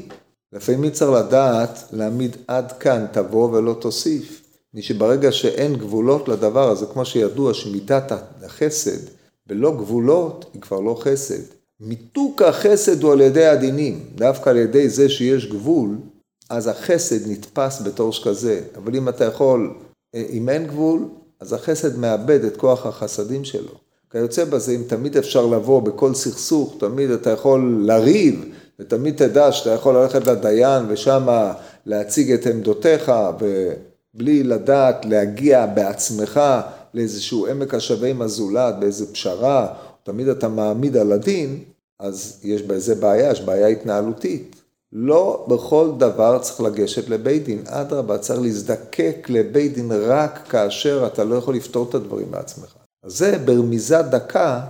לפעמים 0.52 0.90
צריך 0.90 1.11
לדעת 1.11 1.78
להעמיד 1.93 2.37
עד 2.49 2.73
כאן 2.73 3.07
תבוא 3.12 3.50
ולא 3.50 3.76
תוסיף. 3.81 4.40
מי 4.75 4.83
שברגע 4.83 5.33
שאין 5.33 5.76
גבולות 5.76 6.28
לדבר 6.28 6.71
הזה, 6.71 6.87
כמו 6.87 7.04
שידוע 7.04 7.54
שמידת 7.54 8.12
החסד 8.45 8.99
בלא 9.47 9.71
גבולות 9.71 10.50
היא 10.54 10.62
כבר 10.62 10.81
לא 10.81 10.97
חסד. 11.00 11.43
מיתוק 11.81 12.43
החסד 12.43 13.02
הוא 13.02 13.12
על 13.12 13.21
ידי 13.21 13.47
הדינים, 13.47 14.00
דווקא 14.14 14.50
על 14.50 14.57
ידי 14.57 14.88
זה 14.88 15.09
שיש 15.09 15.47
גבול, 15.47 15.99
אז 16.50 16.66
החסד 16.66 17.31
נתפס 17.31 17.83
בתור 17.83 18.12
שכזה. 18.12 18.61
אבל 18.76 18.97
אם 18.97 19.09
אתה 19.09 19.25
יכול, 19.25 19.75
אה, 20.14 20.25
אם 20.31 20.49
אין 20.49 20.66
גבול, 20.66 21.09
אז 21.45 21.53
החסד 21.53 21.99
מאבד 21.99 22.45
את 22.45 22.57
כוח 22.57 22.87
החסדים 22.87 23.45
שלו. 23.45 23.73
כיוצא 24.11 24.45
בזה, 24.45 24.73
אם 24.73 24.83
תמיד 24.87 25.17
אפשר 25.17 25.47
לבוא 25.47 25.83
בכל 25.83 26.15
סכסוך, 26.15 26.77
תמיד 26.79 27.11
אתה 27.11 27.31
יכול 27.31 27.83
לריב, 27.87 28.45
ותמיד 28.79 29.17
תדע 29.17 29.53
שאתה 29.53 29.71
יכול 29.71 29.97
ללכת 29.97 30.27
לדיין 30.27 30.85
ושמה 30.89 31.55
להציג 31.87 32.33
את 32.33 32.47
עמדותיך, 32.47 33.13
ובלי 33.39 34.43
לדעת 34.43 35.05
להגיע 35.05 35.67
בעצמך 35.67 36.41
לאיזשהו 36.95 37.47
עמק 37.47 37.75
השווה 37.75 38.09
עם 38.09 38.23
הזולת, 38.23 38.75
באיזה 38.79 39.13
פשרה, 39.13 39.67
תמיד 40.03 40.29
אתה 40.29 40.49
מעמיד 40.49 40.97
על 40.97 41.13
הדין, 41.13 41.59
אז 42.01 42.41
יש 42.45 42.63
בזה 42.63 42.95
בעיה, 42.95 43.31
יש 43.31 43.41
בעיה 43.41 43.67
התנהלותית. 43.67 44.54
לא 44.95 45.47
בכל 45.49 45.91
דבר 45.99 46.39
צריך 46.39 46.61
לגשת 46.61 47.09
לבית 47.09 47.45
דין, 47.45 47.63
אדרבה, 47.67 48.19
צריך 48.19 48.41
להזדקק 48.41 49.27
לבית 49.29 49.75
דין 49.75 49.93
רק 49.93 50.41
כאשר 50.49 51.07
אתה 51.07 51.25
לא 51.25 51.35
יכול 51.35 51.55
לפתור 51.55 51.87
את 51.89 51.95
הדברים 51.95 52.31
בעצמך. 52.31 52.75
אז 53.05 53.19
זה 53.19 53.39
ברמיזה 53.45 54.03
דקה, 54.03 54.61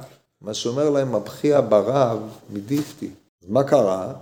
מה 0.43 0.55
שאומר 0.55 0.91
להם 0.91 1.15
הבכייה 1.15 1.61
ברב 1.61 2.19
מדיפתי. 2.51 3.11
אז 3.43 3.51
מה 3.51 3.65
קרה? 3.65 4.13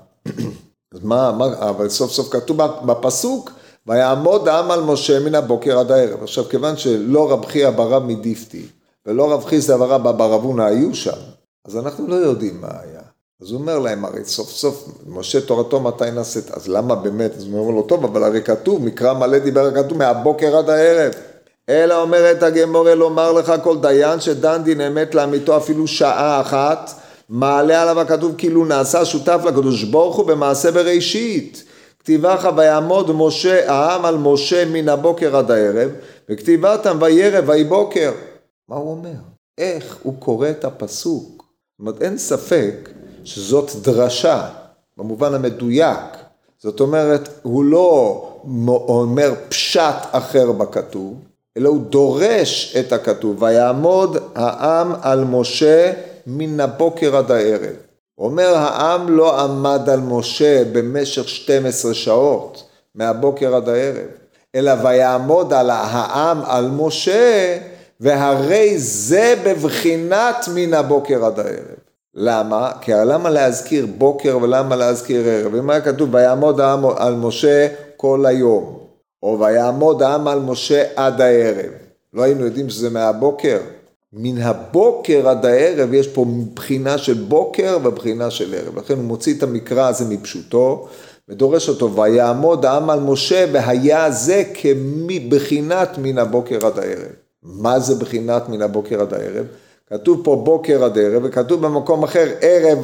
אז 0.95 1.01
מה, 1.03 1.33
מה, 1.33 1.47
אבל 1.71 1.89
סוף 1.89 2.11
סוף 2.11 2.33
כתוב 2.33 2.57
בפסוק, 2.87 3.51
ויעמוד 3.87 4.49
העם 4.49 4.71
על 4.71 4.83
משה 4.83 5.21
מן 5.21 5.35
הבוקר 5.35 5.79
עד 5.79 5.91
הערב. 5.91 6.23
עכשיו, 6.23 6.45
כיוון 6.45 6.77
שלא 6.77 7.33
רב 7.33 7.45
חייא 7.45 7.71
ברב 7.71 8.05
מדיפתי, 8.05 8.67
ולא 9.07 9.33
רב 9.33 9.45
חיסדא 9.45 9.77
ברב 9.77 10.17
ברבונה 10.17 10.67
היו 10.67 10.95
שם, 10.95 11.19
אז 11.65 11.77
אנחנו 11.77 12.09
לא 12.09 12.15
יודעים 12.15 12.61
מה 12.61 12.69
היה. 12.81 13.02
אז 13.43 13.51
הוא 13.51 13.61
אומר 13.61 13.79
להם, 13.79 14.05
הרי 14.05 14.25
סוף 14.25 14.51
סוף, 14.51 14.89
משה 15.07 15.41
תורתו 15.41 15.81
מתי 15.81 16.11
נעשית, 16.11 16.51
אז 16.51 16.69
למה 16.69 16.95
באמת? 16.95 17.37
אז 17.37 17.45
הוא 17.45 17.59
אומר 17.59 17.75
לו, 17.75 17.83
טוב, 17.83 18.05
אבל 18.05 18.25
הרי 18.25 18.43
כתוב, 18.43 18.85
מקרא 18.85 19.13
מלא 19.13 19.39
דיבר 19.39 19.75
כתוב 19.75 19.99
מהבוקר 19.99 20.57
עד 20.57 20.71
הערב. 20.71 21.13
אלא 21.69 22.03
אומרת 22.03 22.43
הגמורה 22.43 22.95
לומר 22.95 23.33
לך 23.33 23.53
כל 23.63 23.79
דיין 23.79 24.21
שדן 24.21 24.63
דין 24.63 24.81
אמת 24.81 25.15
לאמיתו 25.15 25.57
אפילו 25.57 25.87
שעה 25.87 26.41
אחת, 26.41 26.91
מעלה 27.29 27.83
עליו 27.83 28.01
הכתוב 28.01 28.35
כאילו 28.39 28.65
נעשה 28.65 29.05
שותף 29.05 29.41
לקדוש 29.45 29.85
ברוך 29.85 30.17
הוא 30.17 30.27
במעשה 30.27 30.71
בראשית. 30.71 31.65
כתיבך 31.99 32.49
ויעמוד 32.57 33.11
משה 33.15 33.73
העם 33.73 34.05
על 34.05 34.17
משה 34.17 34.65
מן 34.65 34.89
הבוקר 34.89 35.37
עד 35.37 35.51
הערב, 35.51 35.91
וכתיבתם 36.29 36.99
וירב 37.01 37.49
ויהי 37.49 37.65
בוקר. 37.65 38.13
מה 38.69 38.77
הוא 38.77 38.91
אומר? 38.91 39.21
איך 39.59 39.97
הוא 40.03 40.15
קורא 40.19 40.51
את 40.51 40.65
הפסוק? 40.65 41.45
זאת 41.73 41.81
אומרת, 41.81 42.03
אין 42.03 42.19
ספק 42.19 42.89
שזאת 43.25 43.71
דרשה, 43.83 44.49
במובן 44.99 45.35
המדויק. 45.35 45.99
זאת 46.59 46.81
אומרת, 46.81 47.29
הוא 47.43 47.65
לא 47.65 48.29
אומר 48.89 49.35
פשט 49.49 49.97
אחר 50.11 50.53
בכתוב, 50.53 51.15
אלא 51.57 51.69
הוא 51.69 51.81
דורש 51.81 52.77
את 52.81 52.93
הכתוב, 52.93 53.43
ויעמוד 53.43 54.17
העם 54.35 54.93
על 55.03 55.25
משה 55.25 55.93
מן 56.27 56.61
הבוקר 56.61 57.17
עד 57.17 57.31
הערב. 57.31 57.77
אומר 58.19 58.55
העם 58.57 59.17
לא 59.17 59.41
עמד 59.41 59.89
על 59.89 60.01
משה 60.01 60.63
במשך 60.73 61.29
12 61.29 61.95
שעות, 61.95 62.65
מהבוקר 62.95 63.57
עד 63.57 63.69
הערב, 63.69 64.07
אלא 64.55 64.73
ויעמוד 64.83 65.53
על 65.53 65.71
העם 65.71 66.41
על 66.45 66.69
משה, 66.69 67.59
והרי 68.01 68.79
זה 68.79 69.35
בבחינת 69.45 70.49
מן 70.55 70.75
הבוקר 70.75 71.25
עד 71.25 71.41
הערב. 71.41 71.82
למה? 72.15 72.73
כי 72.81 72.93
למה 72.93 73.31
להזכיר 73.31 73.87
בוקר 73.99 74.39
ולמה 74.43 74.77
להזכיר 74.77 75.29
ערב? 75.29 75.71
היה 75.71 75.81
כתוב 75.81 76.15
ויעמוד 76.15 76.61
העם 76.61 76.87
על 76.97 77.15
משה 77.15 77.69
כל 77.97 78.27
היום, 78.27 78.79
או 79.23 79.41
ויעמוד 79.41 80.03
העם 80.03 80.29
על 80.29 80.41
משה 80.41 80.85
עד 80.97 81.21
הערב, 81.21 81.71
לא 82.15 82.23
היינו 82.23 82.45
יודעים 82.45 82.71
שזה 82.71 82.91
מהבוקר? 82.91 83.59
מן 84.13 84.43
הבוקר 84.43 85.29
עד 85.29 85.47
הערב 85.47 85.95
יש 85.95 86.09
פה 86.09 86.25
בחינה 86.55 86.99
של 86.99 87.15
בוקר 87.15 87.79
ובחינה 87.85 88.31
של 88.31 88.55
ערב. 88.55 88.79
לכן 88.79 88.95
הוא 88.95 89.05
מוציא 89.05 89.35
את 89.39 89.43
המקרא 89.43 89.89
הזה 89.89 90.05
מפשוטו 90.05 90.89
ודורש 91.29 91.69
אותו, 91.69 91.97
ויעמוד 91.97 92.65
העם 92.65 92.91
על 92.91 93.01
משה 93.01 93.47
והיה 93.53 94.11
זה 94.11 94.43
כבחינת 94.55 95.99
מן 95.99 96.19
הבוקר 96.19 96.67
עד 96.67 96.79
הערב. 96.79 97.13
מה 97.43 97.79
זה 97.79 97.95
בחינת 97.95 98.49
מן 98.49 98.63
הבוקר 98.63 99.01
עד 99.01 99.15
הערב? 99.15 99.47
כתוב 99.93 100.21
פה 100.25 100.43
בוקר 100.45 100.85
עד 100.85 100.99
ערב, 100.99 101.23
וכתוב 101.25 101.67
במקום 101.67 102.05
אחר 102.05 102.29
ערב 102.41 102.79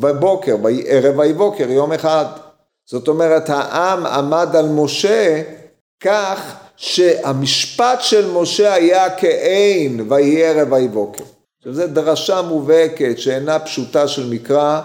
ובוקר, 0.00 0.56
ערב 0.86 1.18
ויהי 1.18 1.32
בוקר, 1.32 1.70
יום 1.70 1.92
אחד. 1.92 2.24
זאת 2.90 3.08
אומרת, 3.08 3.50
העם 3.50 4.06
עמד 4.06 4.56
על 4.56 4.68
משה 4.68 5.42
כך 6.00 6.54
שהמשפט 6.76 8.00
של 8.00 8.30
משה 8.30 8.74
היה 8.74 9.16
כעין, 9.16 10.06
ויהי 10.08 10.44
ערב 10.44 10.72
ויהי 10.72 10.88
בוקר. 10.88 11.24
עכשיו 11.58 11.74
זו 11.74 11.86
דרשה 11.86 12.42
מובהקת 12.42 13.18
שאינה 13.18 13.58
פשוטה 13.58 14.08
של 14.08 14.30
מקרא 14.30 14.80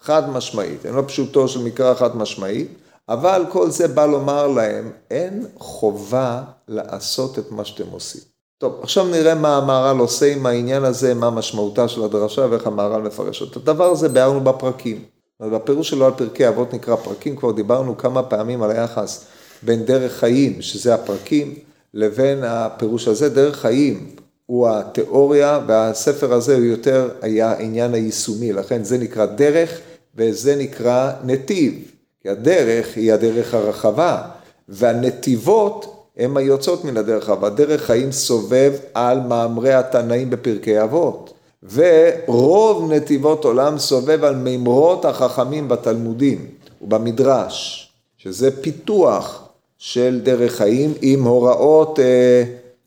חד 0.00 0.30
משמעית, 0.30 0.86
אינה 0.86 1.02
פשוטו 1.02 1.48
של 1.48 1.62
מקרא 1.62 1.94
חד 1.94 2.16
משמעית, 2.16 2.68
אבל 3.08 3.44
כל 3.48 3.70
זה 3.70 3.88
בא 3.88 4.06
לומר 4.06 4.46
להם, 4.46 4.90
אין 5.10 5.46
חובה 5.58 6.42
לעשות 6.68 7.38
את 7.38 7.50
מה 7.50 7.64
שאתם 7.64 7.90
עושים. 7.90 8.35
טוב, 8.58 8.78
עכשיו 8.82 9.06
נראה 9.06 9.34
מה 9.34 9.56
המהר"ל 9.56 9.98
עושה 9.98 10.32
עם 10.32 10.46
העניין 10.46 10.84
הזה, 10.84 11.14
מה 11.14 11.30
משמעותה 11.30 11.88
של 11.88 12.04
הדרשה 12.04 12.46
ואיך 12.50 12.66
המהר"ל 12.66 13.02
מפרש 13.02 13.40
אותו. 13.40 13.60
את 13.60 13.68
הדבר 13.68 13.84
הזה 13.84 14.08
ביארנו 14.08 14.40
בפרקים. 14.40 15.04
בפירוש 15.40 15.88
שלו 15.88 16.06
על 16.06 16.12
פרקי 16.16 16.48
אבות 16.48 16.74
נקרא 16.74 16.96
פרקים, 16.96 17.36
כבר 17.36 17.52
דיברנו 17.52 17.96
כמה 17.96 18.22
פעמים 18.22 18.62
על 18.62 18.70
היחס 18.70 19.24
בין 19.62 19.84
דרך 19.84 20.12
חיים, 20.12 20.62
שזה 20.62 20.94
הפרקים, 20.94 21.54
לבין 21.94 22.44
הפירוש 22.44 23.08
הזה. 23.08 23.28
דרך 23.28 23.56
חיים 23.56 24.10
הוא 24.46 24.68
התיאוריה, 24.68 25.60
והספר 25.66 26.32
הזה 26.32 26.56
הוא 26.56 26.64
יותר 26.64 27.08
היה 27.22 27.52
העניין 27.52 27.94
היישומי, 27.94 28.52
לכן 28.52 28.84
זה 28.84 28.98
נקרא 28.98 29.26
דרך 29.26 29.80
וזה 30.14 30.56
נקרא 30.56 31.12
נתיב. 31.24 31.74
כי 32.22 32.28
הדרך 32.28 32.96
היא 32.96 33.12
הדרך 33.12 33.54
הרחבה, 33.54 34.22
והנתיבות 34.68 35.95
הם 36.16 36.36
היוצאות 36.36 36.84
מן 36.84 36.96
הדרך 36.96 37.28
הרחבה. 37.28 37.50
דרך 37.50 37.82
חיים 37.82 38.12
סובב 38.12 38.72
על 38.94 39.20
מאמרי 39.20 39.72
התנאים 39.72 40.30
בפרקי 40.30 40.82
אבות. 40.82 41.32
ורוב 41.72 42.92
נתיבות 42.92 43.44
עולם 43.44 43.78
סובב 43.78 44.24
על 44.24 44.36
מימרות 44.36 45.04
החכמים 45.04 45.68
בתלמודים 45.68 46.46
ובמדרש, 46.82 47.88
שזה 48.16 48.62
פיתוח 48.62 49.48
של 49.78 50.20
דרך 50.22 50.52
חיים 50.56 50.94
עם 51.02 51.24
הוראות, 51.24 52.00
אה, 52.00 52.44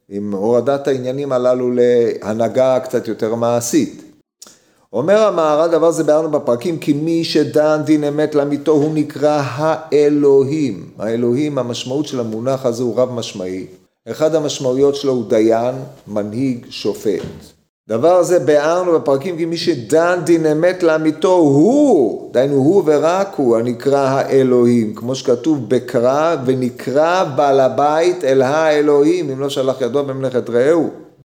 עם 0.09 0.33
הורדת 0.33 0.87
העניינים 0.87 1.31
הללו 1.31 1.71
להנהגה 1.73 2.79
קצת 2.79 3.07
יותר 3.07 3.35
מעשית. 3.35 4.08
אומר 4.93 5.21
המהר"ל 5.21 5.71
דבר 5.71 5.91
זה 5.91 6.03
ביארנו 6.03 6.31
בפרקים 6.31 6.77
כי 6.79 6.93
מי 6.93 7.23
שדן 7.23 7.81
דין 7.85 8.03
אמת 8.03 8.35
לאמיתו 8.35 8.71
הוא 8.71 8.93
נקרא 8.93 9.41
האלוהים. 9.45 10.89
האלוהים 10.99 11.57
המשמעות 11.57 12.07
של 12.07 12.19
המונח 12.19 12.65
הזה 12.65 12.83
הוא 12.83 12.99
רב 12.99 13.11
משמעי. 13.11 13.65
אחד 14.07 14.35
המשמעויות 14.35 14.95
שלו 14.95 15.13
הוא 15.13 15.29
דיין, 15.29 15.75
מנהיג, 16.07 16.65
שופט. 16.69 17.21
דבר 17.89 18.23
זה 18.23 18.39
ביארנו 18.39 18.99
בפרקים 18.99 19.37
כי 19.37 19.45
מי 19.45 19.57
שדן 19.57 20.19
דין 20.23 20.45
אמת 20.45 20.83
לאמיתו 20.83 21.31
הוא, 21.33 22.33
דהיינו 22.33 22.55
הוא 22.55 22.83
ורק 22.85 23.33
הוא 23.37 23.57
הנקרא 23.57 24.07
האלוהים, 24.07 24.95
כמו 24.95 25.15
שכתוב 25.15 25.69
בקרא 25.69 26.35
ונקרא 26.45 27.23
בעל 27.35 27.59
הבית 27.59 28.23
אל 28.23 28.41
האלוהים, 28.41 29.29
אם 29.29 29.39
לא 29.39 29.49
שלח 29.49 29.81
ידו 29.81 30.03
במלאכת 30.03 30.49
רעהו. 30.49 30.89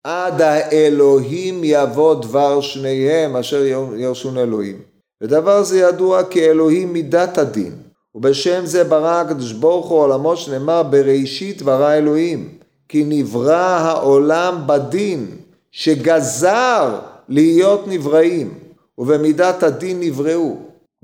עד 0.03 0.41
האלוהים 0.41 1.61
יבוא 1.63 2.13
דבר 2.13 2.61
שניהם 2.61 3.35
אשר 3.35 3.63
ירשון 3.97 4.37
אלוהים. 4.37 4.81
ודבר 5.21 5.63
זה 5.63 5.79
ידוע 5.79 6.23
כאלוהים 6.23 6.93
מידת 6.93 7.37
הדין, 7.37 7.75
ובשם 8.15 8.65
זה 8.65 8.83
ברא 8.83 9.21
הקדוש 9.21 9.51
ברוך 9.51 9.89
הוא 9.89 9.99
עולמו 9.99 10.37
שנאמר 10.37 10.83
בראשית 10.83 11.61
ברא 11.61 11.93
אלוהים, 11.93 12.49
כי 12.89 13.03
נברא 13.07 13.79
העולם 13.79 14.63
בדין. 14.67 15.27
שגזר 15.71 16.99
להיות 17.29 17.87
נבראים, 17.87 18.59
ובמידת 18.97 19.63
הדין 19.63 19.99
נבראו. 19.99 20.57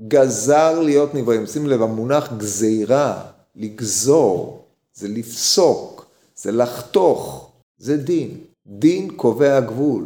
גזר 0.08 0.80
להיות 0.80 1.14
נבראים. 1.14 1.46
שים 1.46 1.66
לב, 1.66 1.82
המונח 1.82 2.32
גזירה, 2.36 3.22
לגזור, 3.56 4.64
זה 4.94 5.08
לפסוק, 5.08 6.06
זה 6.36 6.52
לחתוך, 6.52 7.50
זה 7.78 7.96
דין. 7.96 8.36
דין 8.68 9.10
קובע 9.16 9.60
גבול. 9.60 10.04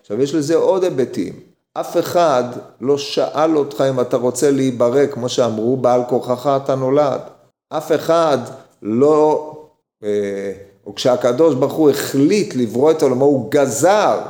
עכשיו 0.00 0.22
יש 0.22 0.34
לזה 0.34 0.56
עוד 0.56 0.84
היבטים. 0.84 1.32
אף 1.74 1.96
אחד 1.96 2.44
לא 2.80 2.98
שאל 2.98 3.56
אותך 3.56 3.84
אם 3.90 4.00
אתה 4.00 4.16
רוצה 4.16 4.50
להיברא, 4.50 5.06
כמו 5.06 5.28
שאמרו, 5.28 5.76
בעל 5.76 6.02
כורחך 6.08 6.60
אתה 6.64 6.74
נולד. 6.74 7.20
אף 7.68 7.92
אחד 7.92 8.38
לא, 8.82 9.52
אה, 10.04 10.52
או 10.86 10.94
כשהקדוש 10.94 11.54
ברוך 11.54 11.72
הוא 11.72 11.90
החליט 11.90 12.54
לברוא 12.54 12.90
את 12.90 13.02
העולמו, 13.02 13.24
הוא 13.24 13.50
גזר 13.50 14.20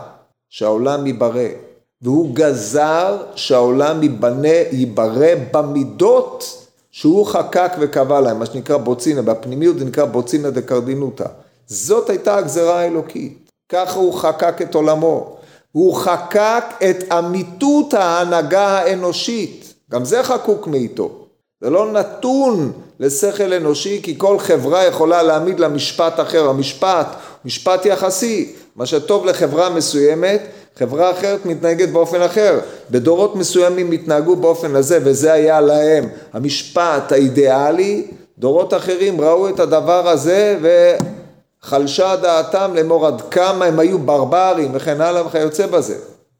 שהעולם 0.49 1.07
ייברא. 1.07 1.49
והוא 2.03 2.35
גזר 2.35 3.23
שהעולם 3.35 4.03
ייבנה, 4.03 4.49
ייברא 4.73 5.35
במידות 5.53 6.59
שהוא 6.91 7.27
חקק 7.27 7.73
וקבע 7.81 8.21
להם, 8.21 8.39
מה 8.39 8.47
שנקרא 8.47 8.77
בוצינה, 8.77 9.23
בפנימיות 9.23 9.79
זה 9.79 9.85
נקרא 9.85 10.05
בוצינה 10.05 10.51
דקרדינותא. 10.51 11.27
זאת 11.67 12.11
הייתה 12.11 12.37
הגזרה 12.37 12.81
האלוקית, 12.81 13.42
ככה 13.69 13.99
הוא 13.99 14.15
חקק 14.15 14.63
את 14.63 14.75
עולמו. 14.75 15.37
הוא 15.73 15.95
חקק 15.95 16.65
את 16.91 17.13
אמיתות 17.13 17.95
ההנהגה 17.95 18.69
האנושית, 18.69 19.75
גם 19.91 20.05
זה 20.05 20.23
חקוק 20.23 20.67
מאיתו. 20.67 21.11
זה 21.61 21.71
לא 21.71 21.93
נתון 21.93 22.73
לשכל 23.01 23.53
אנושי, 23.53 24.01
כי 24.03 24.15
כל 24.19 24.39
חברה 24.39 24.85
יכולה 24.85 25.23
להעמיד 25.23 25.61
לה 25.61 25.69
משפט 25.69 26.21
אחר. 26.21 26.49
המשפט, 26.49 27.07
משפט 27.45 27.87
יחסי. 27.87 28.53
מה 28.77 28.87
שטוב 28.87 29.27
לחברה 29.27 29.71
מסוימת, 29.71 30.43
חברה 30.77 31.11
אחרת 31.11 31.47
מתנהגת 31.47 31.89
באופן 31.89 32.23
אחר. 32.23 32.61
בדורות 32.91 33.37
מסוימים 33.37 33.93
התנהגו 33.93 34.37
באופן 34.37 34.77
הזה, 34.77 34.99
וזה 35.05 35.33
היה 35.33 35.61
להם 35.61 36.09
המשפט 36.33 37.13
האידיאלי. 37.13 38.07
דורות 38.39 38.75
אחרים 38.75 39.21
ראו 39.21 39.49
את 39.49 39.61
הדבר 39.61 40.09
הזה 40.09 40.59
וחלשה 41.65 42.17
דעתם 42.17 42.71
לאמור 42.75 43.07
עד 43.07 43.21
כמה 43.31 43.65
הם 43.65 43.79
היו 43.79 43.99
ברברים 43.99 44.71
וכן 44.75 45.01
הלאה 45.01 45.27
וכיוצא 45.27 45.67
בזה. 45.67 45.99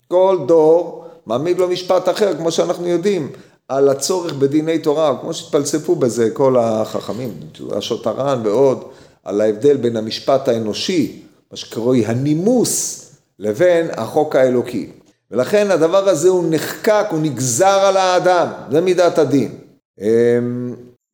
כל 0.09 0.39
דור 0.47 1.05
מעמיד 1.27 1.59
לו 1.59 1.69
משפט 1.69 2.09
אחר, 2.09 2.37
כמו 2.37 2.51
שאנחנו 2.51 2.89
יודעים. 2.89 3.33
על 3.69 3.89
הצורך 3.89 4.33
בדיני 4.33 4.79
תורה, 4.79 5.17
כמו 5.21 5.35
שהתפלספו 5.35 5.97
בזה 5.97 6.31
כל 6.31 6.57
החכמים, 6.59 7.31
השוטרן 7.73 8.41
ועוד, 8.45 8.85
על 9.25 9.41
ההבדל 9.41 9.77
בין 9.77 9.97
המשפט 9.97 10.49
האנושי, 10.49 11.23
מה 11.51 11.57
שקרוי 11.57 12.07
הנימוס, 12.07 13.09
לבין 13.39 13.87
החוק 13.97 14.37
האלוקי. 14.37 14.91
ולכן 15.31 15.71
הדבר 15.71 16.09
הזה 16.09 16.29
הוא 16.29 16.45
נחקק, 16.51 17.07
הוא 17.11 17.21
נגזר 17.21 17.67
על 17.67 17.97
האדם, 17.97 18.47
זה 18.71 18.81
מידת 18.81 19.19
הדין. 19.19 19.55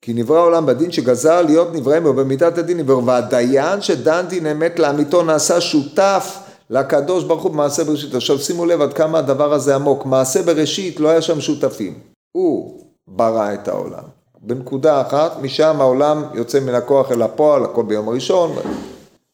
כי 0.03 0.13
נברא 0.13 0.39
העולם 0.39 0.67
בדין 0.67 0.93
שגזר 0.93 1.43
להיות 1.43 1.69
נבראים 1.73 2.03
בו 2.03 2.13
במידת 2.13 2.59
הדין 2.59 2.77
נברא, 2.77 3.01
והדיין 3.05 3.81
שדן 3.81 4.27
דין 4.29 4.47
אמת 4.47 4.79
לאמיתו 4.79 5.23
נעשה 5.23 5.61
שותף 5.61 6.39
לקדוש 6.71 7.25
ברוך 7.25 7.43
הוא 7.43 7.53
במעשה 7.53 7.85
בראשית. 7.85 8.15
עכשיו 8.15 8.39
שימו 8.39 8.67
לב 8.67 8.81
עד 8.81 8.93
כמה 8.93 9.19
הדבר 9.19 9.53
הזה 9.53 9.75
עמוק, 9.75 10.07
מעשה 10.07 10.43
בראשית 10.43 11.01
לא 11.01 11.09
היה 11.09 11.23
שם 11.23 11.41
שותפים. 11.41 11.99
הוא 12.33 12.81
ברא 13.09 13.55
את 13.55 13.69
העולם. 13.69 14.05
בנקודה 14.41 15.01
אחת, 15.01 15.43
משם 15.43 15.77
העולם 15.81 16.25
יוצא 16.35 16.61
מן 16.61 16.75
הכוח 16.75 17.13
אל 17.13 17.23
הפועל, 17.23 17.65
הכל 17.65 17.83
ביום 17.83 18.09
הראשון, 18.09 18.57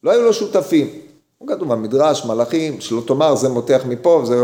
לא 0.03 0.11
היו 0.11 0.21
לו 0.21 0.33
שותפים. 0.33 0.89
כתוב 1.47 1.73
במדרש, 1.73 2.25
מלאכים, 2.25 2.81
שלא 2.81 3.01
תאמר 3.07 3.35
זה 3.35 3.49
מותח 3.49 3.81
מפה, 3.87 4.21
זה... 4.25 4.35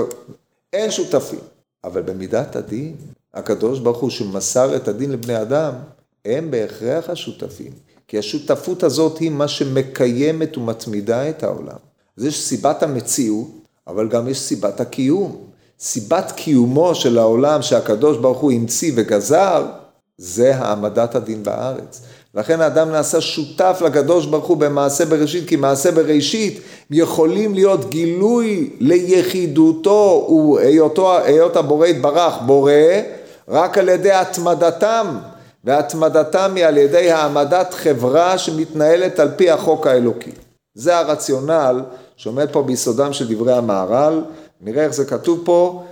אין 0.74 0.92
שותפים. 0.92 1.40
אבל 1.84 2.02
במידת 2.02 2.56
הדין, 2.56 2.96
הקדוש 3.34 3.80
ברוך 3.80 3.98
הוא 3.98 4.10
שמסר 4.10 4.76
את 4.76 4.88
הדין 4.88 5.12
לבני 5.12 5.42
אדם, 5.42 5.74
הם 6.26 6.52
בהכרח 6.52 7.10
השותפים. 7.10 7.72
כי 8.08 8.18
השותפות 8.18 8.84
הזאת 8.84 9.18
היא 9.18 9.32
מה 9.32 9.48
שמקיימת 9.48 10.58
ומתמידה 10.58 11.30
את 11.30 11.44
העולם. 11.44 11.78
אז 12.18 12.26
יש 12.26 12.42
סיבת 12.42 12.84
המציאות, 12.84 13.48
אבל 13.88 14.08
גם 14.08 14.28
יש 14.28 14.40
סיבת 14.40 14.80
הקיום. 14.80 15.36
סיבת 15.80 16.32
קיומו 16.36 16.96
של 16.96 17.18
העולם 17.18 17.62
שהקדוש 17.62 18.18
ברוך 18.18 18.38
הוא 18.38 18.52
המציא 18.52 18.92
וגזר, 18.96 19.66
זה 20.18 20.56
העמדת 20.56 21.16
הדין 21.16 21.44
בארץ. 21.44 22.02
לכן 22.36 22.62
האדם 22.62 22.92
נעשה 22.92 23.22
שותף 23.22 23.82
לקדוש 23.86 24.26
ברוך 24.26 24.46
הוא 24.46 24.58
במעשה 24.58 25.06
בראשית, 25.06 25.48
כי 25.48 25.56
מעשה 25.56 25.92
בראשית 25.92 26.62
יכולים 26.92 27.54
להיות 27.54 27.90
גילוי 27.90 28.70
ליחידותו 28.80 30.28
והיות 30.56 31.56
הבורא 31.56 31.88
יתברך 31.88 32.34
בורא 32.46 32.72
רק 33.48 33.78
על 33.78 33.90
ידי 33.90 34.12
התמדתם, 34.12 35.08
והתמדתם 35.64 36.52
היא 36.56 36.66
על 36.66 36.78
ידי 36.78 37.12
העמדת 37.12 37.74
חברה 37.74 38.38
שמתנהלת 38.38 39.20
על 39.20 39.30
פי 39.36 39.52
החוק 39.52 39.88
האלוקי. 39.88 40.32
זה 40.74 40.98
הרציונל 40.98 41.82
שעומד 42.16 42.52
פה 42.52 42.64
ביסודם 42.64 43.14
של 43.14 43.34
דברי 43.34 43.54
המהר"ל, 43.54 44.24
נראה 44.62 44.84
איך 44.84 44.94
זה 44.94 45.06
כתוב 45.06 45.42
פה, 45.46 45.84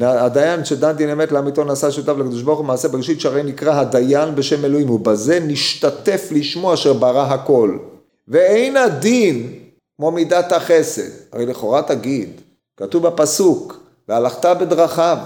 הדיין 0.00 0.64
שדן 0.64 0.92
דין 0.92 1.10
אמת 1.10 1.32
לאמיתו 1.32 1.64
נעשה 1.64 1.92
שותף 1.92 2.14
לקדוש 2.18 2.42
ברוך 2.42 2.58
הוא 2.58 2.66
מעשה 2.66 2.88
בראשית 2.88 3.20
שהרי 3.20 3.42
נקרא 3.42 3.80
הדיין 3.80 4.34
בשם 4.34 4.64
אלוהים 4.64 4.90
ובזה 4.90 5.40
נשתתף 5.40 6.28
לשמו 6.30 6.74
אשר 6.74 6.92
ברא 6.92 7.26
הכל. 7.26 7.78
ואין 8.28 8.76
הדין 8.76 9.52
כמו 9.96 10.10
מידת 10.10 10.52
החסד. 10.52 11.10
הרי 11.32 11.46
לכאורה 11.46 11.82
תגיד 11.82 12.40
כתוב 12.76 13.06
בפסוק 13.06 13.80
והלכת 14.08 14.44
בדרכיו 14.44 15.18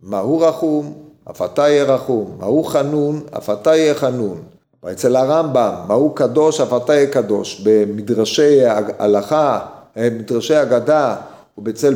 מהו 0.00 0.38
רחום 0.38 1.07
אף 1.30 1.42
אתה 1.42 1.68
יהיה 1.68 1.84
רחום 1.84 2.36
מהו 2.40 2.64
חנון 2.64 3.20
אף 3.36 3.50
אתה 3.50 3.76
יהיה 3.76 3.94
חנון 3.94 4.42
ואצל 4.82 5.16
הרמב"ם 5.16 5.74
מהו 5.88 6.10
קדוש 6.10 6.60
אף 6.60 6.82
אתה 6.84 6.94
יהיה 6.94 7.06
קדוש 7.06 7.60
במדרשי 7.64 8.58
הלכה 8.98 9.58
מדרשי 9.96 10.62
אגדה 10.62 11.16
ובצל 11.58 11.94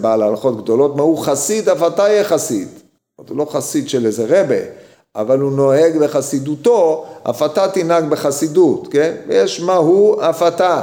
בעל 0.00 0.22
הלכות 0.22 0.62
גדולות, 0.62 0.96
מה 0.96 1.02
הוא 1.02 1.18
חסיד, 1.18 1.68
אף 1.68 1.82
אתה 1.82 2.02
יהיה 2.02 2.24
חסיד. 2.24 2.68
הוא 3.16 3.36
לא 3.36 3.46
חסיד 3.50 3.88
של 3.88 4.06
איזה 4.06 4.24
רבה, 4.28 4.60
אבל 5.16 5.40
הוא 5.40 5.52
נוהג 5.52 5.98
בחסידותו, 5.98 7.06
אף 7.30 7.42
אתה 7.42 7.68
תנהג 7.68 8.04
בחסידות, 8.04 8.88
כן? 8.90 9.14
ויש 9.28 9.60
מה 9.60 9.74
הוא, 9.74 10.22
אף 10.22 10.42
אתה. 10.42 10.82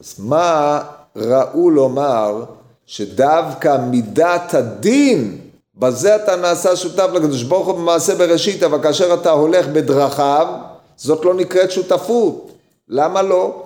אז 0.00 0.14
מה 0.18 0.82
ראו 1.16 1.70
לומר 1.70 2.44
שדווקא 2.86 3.76
מידת 3.90 4.54
הדין, 4.54 5.38
בזה 5.78 6.16
אתה 6.16 6.36
נעשה 6.36 6.76
שותף 6.76 7.08
לקדוש 7.12 7.42
ברוך 7.42 7.66
הוא 7.66 7.74
במעשה 7.74 8.14
בראשית, 8.14 8.62
אבל 8.62 8.82
כאשר 8.82 9.14
אתה 9.14 9.30
הולך 9.30 9.66
בדרכיו, 9.66 10.46
זאת 10.96 11.24
לא 11.24 11.34
נקראת 11.34 11.70
שותפות. 11.70 12.52
למה 12.88 13.22
לא? 13.22 13.62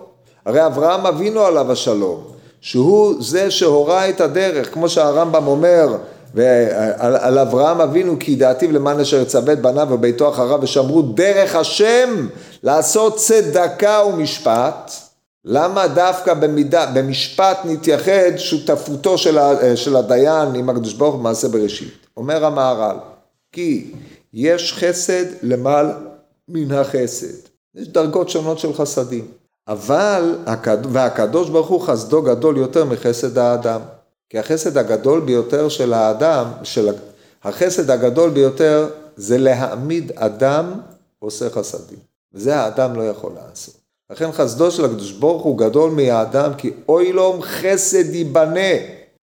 הרי 0.46 0.66
אברהם 0.66 1.06
אבינו 1.06 1.42
עליו 1.42 1.72
השלום. 1.72 2.22
שהוא 2.60 3.14
זה 3.20 3.50
שהורה 3.50 4.08
את 4.08 4.20
הדרך, 4.20 4.74
כמו 4.74 4.88
שהרמב"ם 4.88 5.46
אומר, 5.46 5.96
ועל 6.34 7.16
על 7.16 7.38
אברהם 7.38 7.80
אבינו 7.80 8.16
כי 8.20 8.36
דעתיו 8.36 8.72
למען 8.72 9.00
אשר 9.00 9.20
יצווה 9.22 9.52
את 9.52 9.60
בניו 9.60 9.88
וביתו 9.90 10.28
אחריו 10.28 10.58
ושמרו 10.62 11.02
דרך 11.02 11.54
השם 11.56 12.26
לעשות 12.62 13.16
צדקה 13.16 14.02
ומשפט. 14.08 15.05
למה 15.48 15.88
דווקא 15.88 16.35
במידה, 16.35 16.87
במשפט 16.94 17.59
נתייחד 17.64 18.37
שותפותו 18.37 19.18
של, 19.18 19.38
של 19.74 19.96
הדיין 19.96 20.54
עם 20.54 20.70
הקדוש 20.70 20.92
ברוך 20.92 21.14
הוא 21.14 21.50
בראשית? 21.52 22.06
אומר 22.16 22.44
המהר"ל, 22.44 22.96
כי 23.52 23.92
יש 24.32 24.72
חסד 24.72 25.24
למעלה 25.42 25.94
מן 26.48 26.72
החסד. 26.72 27.48
יש 27.74 27.88
דרגות 27.88 28.28
שונות 28.28 28.59
של 28.59 28.74
חסדים. 28.74 29.28
אבל, 29.68 30.38
והקדוש 30.92 31.50
ברוך 31.50 31.68
הוא 31.68 31.80
חסדו 31.80 32.22
גדול 32.22 32.56
יותר 32.56 32.85
מחסד 32.85 33.38
האדם. 33.38 33.80
כי 34.30 34.38
החסד 34.38 34.78
הגדול 34.78 35.20
ביותר 35.20 35.68
של 35.68 35.92
האדם, 35.92 36.46
של 36.62 36.88
החסד 37.44 37.90
הגדול 37.90 38.30
ביותר 38.30 38.88
זה 39.16 39.38
להעמיד 39.38 40.12
אדם 40.14 40.80
עושה 41.18 41.50
חסדים. 41.50 41.98
וזה 42.35 42.56
האדם 42.56 42.94
לא 42.94 43.02
יכול 43.02 43.32
לעשות. 43.35 43.75
לכן 44.10 44.32
חסדו 44.32 44.70
של 44.70 44.84
הקדוש 44.84 45.12
ברוך 45.12 45.42
הוא 45.42 45.58
גדול 45.58 45.90
מהאדם, 45.90 46.54
כי 46.54 46.70
אוי 46.88 47.12
לו 47.12 47.38
חסד 47.42 48.14
ייבנה. 48.14 48.76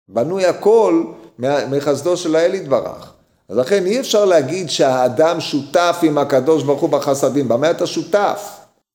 בנוי 0.08 0.46
הכל 0.46 1.04
מחסדו 1.40 2.18
של 2.18 2.36
האל 2.36 2.54
יתברך. 2.54 3.14
אז 3.50 3.58
לכן 3.58 3.86
אי 3.86 4.00
אפשר 4.00 4.26
להגיד 4.26 4.70
שהאדם 4.70 5.42
שותף 5.42 6.00
עם 6.04 6.18
הקדוש 6.18 6.64
ברוך 6.64 6.82
הוא 6.82 6.90
בחסדים. 6.90 7.48
במה 7.48 7.72
אתה 7.72 7.88
שותף? 7.88 8.50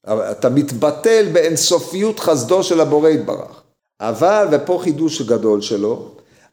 אתה 0.06 0.48
מתבטל 0.48 1.28
באינסופיות 1.32 2.20
חסדו 2.20 2.62
של 2.62 2.80
הבורא 2.80 3.08
יתברך. 3.08 3.62
אבל, 4.00 4.48
ופה 4.50 4.80
חידוש 4.82 5.22
גדול 5.22 5.60
שלו, 5.60 6.08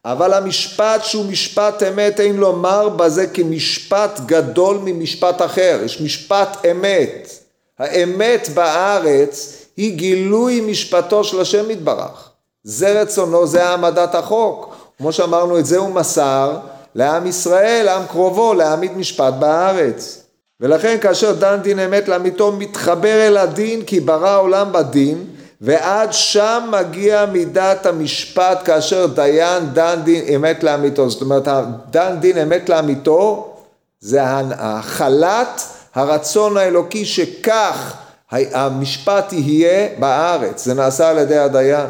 אבל 0.06 0.34
המשפט 0.34 1.04
שהוא 1.04 1.26
משפט 1.26 1.84
אמת 1.84 2.20
אין 2.20 2.36
לומר 2.36 2.90
בזה 2.90 3.28
כמשפט 3.28 4.20
גדול 4.26 4.78
ממשפט 4.84 5.42
אחר, 5.42 5.82
יש 5.86 6.02
משפט 6.02 6.66
אמת. 6.72 7.45
האמת 7.80 8.50
בארץ 8.54 9.66
היא 9.78 9.98
גילוי 9.98 10.62
משפטו 10.62 11.24
של 11.24 11.42
השם 11.42 11.72
יתברך. 11.72 12.30
זה 12.64 13.02
רצונו, 13.02 13.48
זה 13.48 13.70
העמדת 13.70 14.16
החוק. 14.16 14.76
כמו 14.98 15.12
שאמרנו, 15.12 15.60
את 15.60 15.66
זה 15.66 15.78
הוא 15.78 15.90
מסר 15.90 16.58
לעם 16.96 17.28
ישראל, 17.28 17.86
לעם 17.86 18.06
קרובו, 18.06 18.54
להעמיד 18.54 18.98
משפט 18.98 19.34
בארץ. 19.34 20.22
ולכן 20.60 20.98
כאשר 21.02 21.34
דן 21.34 21.60
דין 21.62 21.80
אמת 21.80 22.08
לאמיתו 22.08 22.52
מתחבר 22.52 23.28
אל 23.28 23.38
הדין 23.38 23.82
כי 23.82 24.00
ברא 24.00 24.40
עולם 24.40 24.72
בדין 24.72 25.26
ועד 25.62 26.14
שם 26.14 26.70
מגיע 26.72 27.26
מידת 27.26 27.86
המשפט 27.86 28.62
כאשר 28.66 29.06
דיין 29.06 29.74
דן 29.74 30.00
דין 30.04 30.26
אמת 30.36 30.64
לאמיתו. 30.64 31.10
זאת 31.10 31.22
אומרת, 31.22 31.48
דן 31.90 32.18
דין 32.20 32.38
אמת 32.38 32.70
לאמיתו 32.70 33.54
זה 34.00 34.20
החלת 34.58 35.62
הרצון 35.96 36.58
האלוקי 36.58 37.06
שכך 37.06 37.98
המשפט 38.32 39.34
יהיה 39.34 39.88
בארץ. 40.00 40.66
זה 40.66 40.74
נעשה 40.74 41.10
על 41.10 41.18
ידי 41.18 41.38
הדיין. 41.38 41.90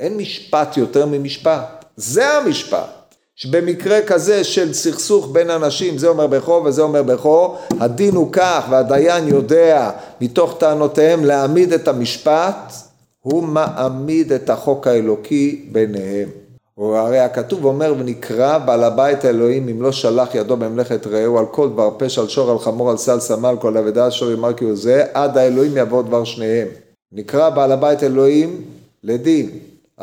אין 0.00 0.16
משפט 0.16 0.76
יותר 0.76 1.06
ממשפט. 1.06 1.84
זה 1.96 2.32
המשפט. 2.32 3.02
שבמקרה 3.36 4.02
כזה 4.02 4.44
של 4.44 4.72
סכסוך 4.72 5.28
בין 5.32 5.50
אנשים, 5.50 5.98
זה 5.98 6.08
אומר 6.08 6.26
בכו 6.26 6.62
וזה 6.64 6.82
אומר 6.82 7.02
בכו, 7.02 7.56
הדין 7.80 8.14
הוא 8.14 8.28
כך 8.32 8.66
והדיין 8.70 9.28
יודע 9.28 9.90
מתוך 10.20 10.56
טענותיהם 10.58 11.24
להעמיד 11.24 11.72
את 11.72 11.88
המשפט, 11.88 12.72
הוא 13.20 13.42
מעמיד 13.42 14.32
את 14.32 14.50
החוק 14.50 14.86
האלוקי 14.86 15.68
ביניהם. 15.72 16.41
הוא 16.82 16.96
הרי 16.96 17.18
הכתוב 17.18 17.64
אומר 17.64 17.94
ונקרא 17.98 18.58
בעל 18.58 18.84
הבית 18.84 19.24
האלוהים 19.24 19.68
אם 19.68 19.82
לא 19.82 19.92
שלח 19.92 20.34
ידו 20.34 20.56
במלאכת 20.56 21.06
רעהו 21.06 21.38
על 21.38 21.46
כל 21.50 21.68
דבר 21.68 21.90
פשע 21.96 22.20
על 22.20 22.28
שור 22.28 22.50
על 22.50 22.58
חמור 22.58 22.90
על 22.90 22.96
סל 22.96 23.20
סמל 23.20 23.54
כל 23.60 23.76
אבדה 23.76 24.08
אשר 24.08 24.30
יאמר 24.30 24.52
כי 24.52 24.64
הוא 24.64 24.76
זה 24.76 25.04
עד 25.14 25.38
האלוהים 25.38 25.76
יבוא 25.76 26.02
דבר 26.02 26.24
שניהם. 26.24 26.68
נקרא 27.12 27.50
בעל 27.50 27.72
הבית 27.72 28.02
אלוהים 28.02 28.60
לדין. 29.04 29.50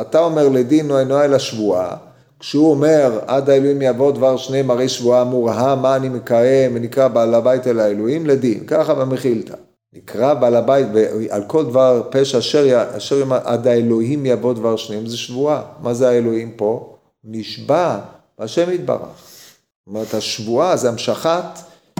אתה 0.02 0.20
אומר 0.20 0.50
לדין 0.50 0.92
או 0.92 1.00
אינו 1.00 1.24
אלא 1.24 1.38
שבועה 1.38 1.96
כשהוא 2.39 2.72
אומר 2.72 3.20
עד 3.28 3.50
האלוהים 3.50 3.82
יבוא 3.82 4.12
דבר 4.12 4.38
שניהם 4.38 4.72
הרי 4.72 4.89
שבועה 4.89 5.22
אמור 5.22 5.76
מה 5.76 5.96
אני 5.96 6.10
מקיים 6.10 6.72
ונקרא 6.76 7.08
בעל 7.08 7.34
הבית 7.34 7.68
אל 7.68 7.80
האלוהים 7.80 8.26
לדין 8.26 8.65
ככה 8.68 8.94
במחילתא 8.94 9.56
נקרא 10.04 10.34
בעל 10.34 10.56
הבית, 10.56 10.88
על 11.30 11.44
כל 11.48 11.66
דבר 11.66 12.02
פשע 12.10 12.38
אשר, 12.38 12.86
אשר 12.98 13.24
עד 13.44 13.68
האלוהים 13.68 14.26
יבוא 14.26 14.54
דבר 14.54 14.76
שניהם, 14.76 15.06
זה 15.06 15.18
שבועה. 15.18 15.62
מה 15.82 15.94
זה 15.94 16.10
האלוהים 16.10 16.52
פה? 16.56 16.96
נשבע 17.24 18.00
השם 18.40 18.72
יתברך. 18.72 19.00
זאת 19.00 19.88
אומרת, 19.88 20.14
השבועה 20.14 20.78
זה 20.78 20.90
המשכת 20.90 21.44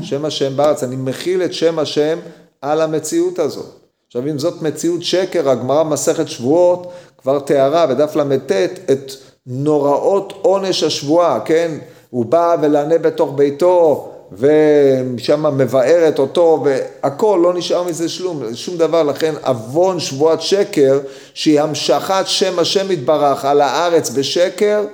שם 0.02 0.26
השם 0.26 0.58
בארץ. 0.58 0.84
אני 0.84 0.96
מכיל 0.96 1.44
את 1.44 1.54
שם 1.54 1.80
השם 1.80 2.20
על 2.62 2.82
המציאות 2.82 3.40
הזאת. 3.40 3.76
עכשיו, 4.08 4.28
אם 4.28 4.40
זאת 4.40 4.62
מציאות 4.62 5.04
שקר, 5.04 5.50
הגמרא 5.50 5.84
במסכת 5.84 6.28
שבועות 6.28 6.92
כבר 7.18 7.40
תיארה 7.40 7.88
בדף 7.88 8.16
ל"ט 8.16 8.52
את 8.92 9.12
נוראות 9.46 10.34
עונש 10.42 10.84
השבועה, 10.84 11.40
כן? 11.46 11.78
הוא 12.10 12.26
בא 12.26 12.56
ולענה 12.62 12.98
בתוך 12.98 13.34
ביתו 13.36 14.12
ושם 14.32 15.58
מבארת 15.58 16.20
אותו 16.20 16.64
והכל, 16.66 17.40
לא 17.44 17.54
נשאר 17.54 17.84
מזה 17.84 18.10
שלום, 18.10 18.56
שום 18.56 18.78
דבר, 18.78 19.04
לכן 19.04 19.34
עוון 19.44 20.00
שבועת 20.00 20.42
שקר 20.42 21.00
שהיא 21.34 21.62
המשכת 21.62 22.24
שם 22.26 22.60
השם 22.60 22.92
יתברך 22.92 23.46
על 23.46 23.62
הארץ 23.62 24.10
בשקר 24.10 24.86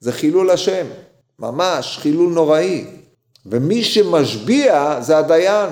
זה 0.00 0.12
חילול 0.12 0.50
השם, 0.50 0.86
ממש 1.38 1.98
חילול 2.02 2.32
נוראי. 2.32 2.84
ומי 3.46 3.84
שמשביע 3.84 4.96
זה 5.00 5.18
הדיין, 5.18 5.70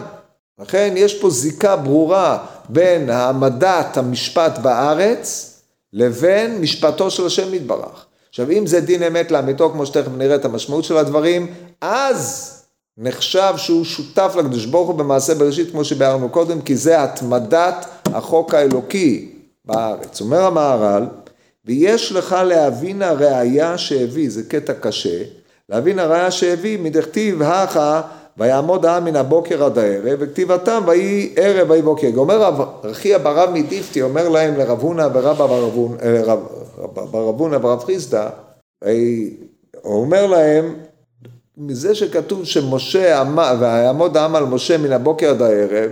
לכן 0.58 0.94
יש 0.96 1.20
פה 1.20 1.30
זיקה 1.30 1.76
ברורה 1.76 2.38
בין 2.68 3.10
העמדת 3.10 3.96
המשפט 3.96 4.58
בארץ 4.58 5.48
לבין 5.92 6.60
משפטו 6.60 7.10
של 7.10 7.26
השם 7.26 7.54
יתברך. 7.54 8.06
עכשיו 8.28 8.50
אם 8.50 8.66
זה 8.66 8.80
דין 8.80 9.02
אמת 9.02 9.30
לאמיתו 9.30 9.70
כמו 9.70 9.86
שתכף 9.86 10.10
נראה 10.16 10.34
את 10.34 10.44
המשמעות 10.44 10.84
של 10.84 10.96
הדברים, 10.96 11.54
אז 11.80 12.61
נחשב 12.98 13.54
שהוא 13.56 13.84
שותף 13.84 14.34
לקדוש 14.38 14.64
ברוך 14.66 14.88
הוא 14.88 14.96
במעשה 14.96 15.34
בראשית 15.34 15.70
כמו 15.70 15.84
שביארנו 15.84 16.28
קודם, 16.28 16.60
כי 16.60 16.76
זה 16.76 17.02
התמדת 17.02 17.86
החוק 18.06 18.54
האלוקי 18.54 19.30
בארץ. 19.64 20.20
אומר 20.20 20.44
המהר"ל, 20.44 21.06
ויש 21.64 22.12
לך 22.12 22.36
להבין 22.46 23.02
הראייה 23.02 23.78
שהביא, 23.78 24.30
זה 24.30 24.42
קטע 24.42 24.72
קשה, 24.72 25.22
להבין 25.68 25.98
הראייה 25.98 26.30
שהביא 26.30 26.78
מדכתיב 26.78 27.42
הכה 27.42 28.00
ויעמוד 28.36 28.86
העם 28.86 29.04
מן 29.04 29.16
הבוקר 29.16 29.64
עד 29.64 29.78
הערב, 29.78 30.16
וכתיבתם 30.20 30.82
ויהי 30.86 31.32
ערב 31.36 31.70
ויהי 31.70 31.82
בוקר. 31.82 32.08
אומר 32.16 32.42
רב 32.42 32.60
רכיה 32.84 33.18
ברב 33.18 33.50
מדיפתי, 33.50 34.02
אומר 34.02 34.28
להם 34.28 34.56
לרב 34.56 34.80
הונא 34.80 35.08
ורבא 35.12 35.46
ברב 36.92 37.40
הונא 37.40 37.58
ורב 37.62 37.84
חיסדא, 37.84 38.28
הוא 39.82 40.00
אומר 40.00 40.26
להם 40.26 40.74
מזה 41.66 41.94
שכתוב 41.94 42.44
שמשה 42.44 43.20
אמר, 43.20 43.54
ויעמוד 43.60 44.16
העם 44.16 44.36
על 44.36 44.44
משה 44.44 44.78
מן 44.78 44.92
הבוקר 44.92 45.30
עד 45.30 45.42
הערב, 45.42 45.90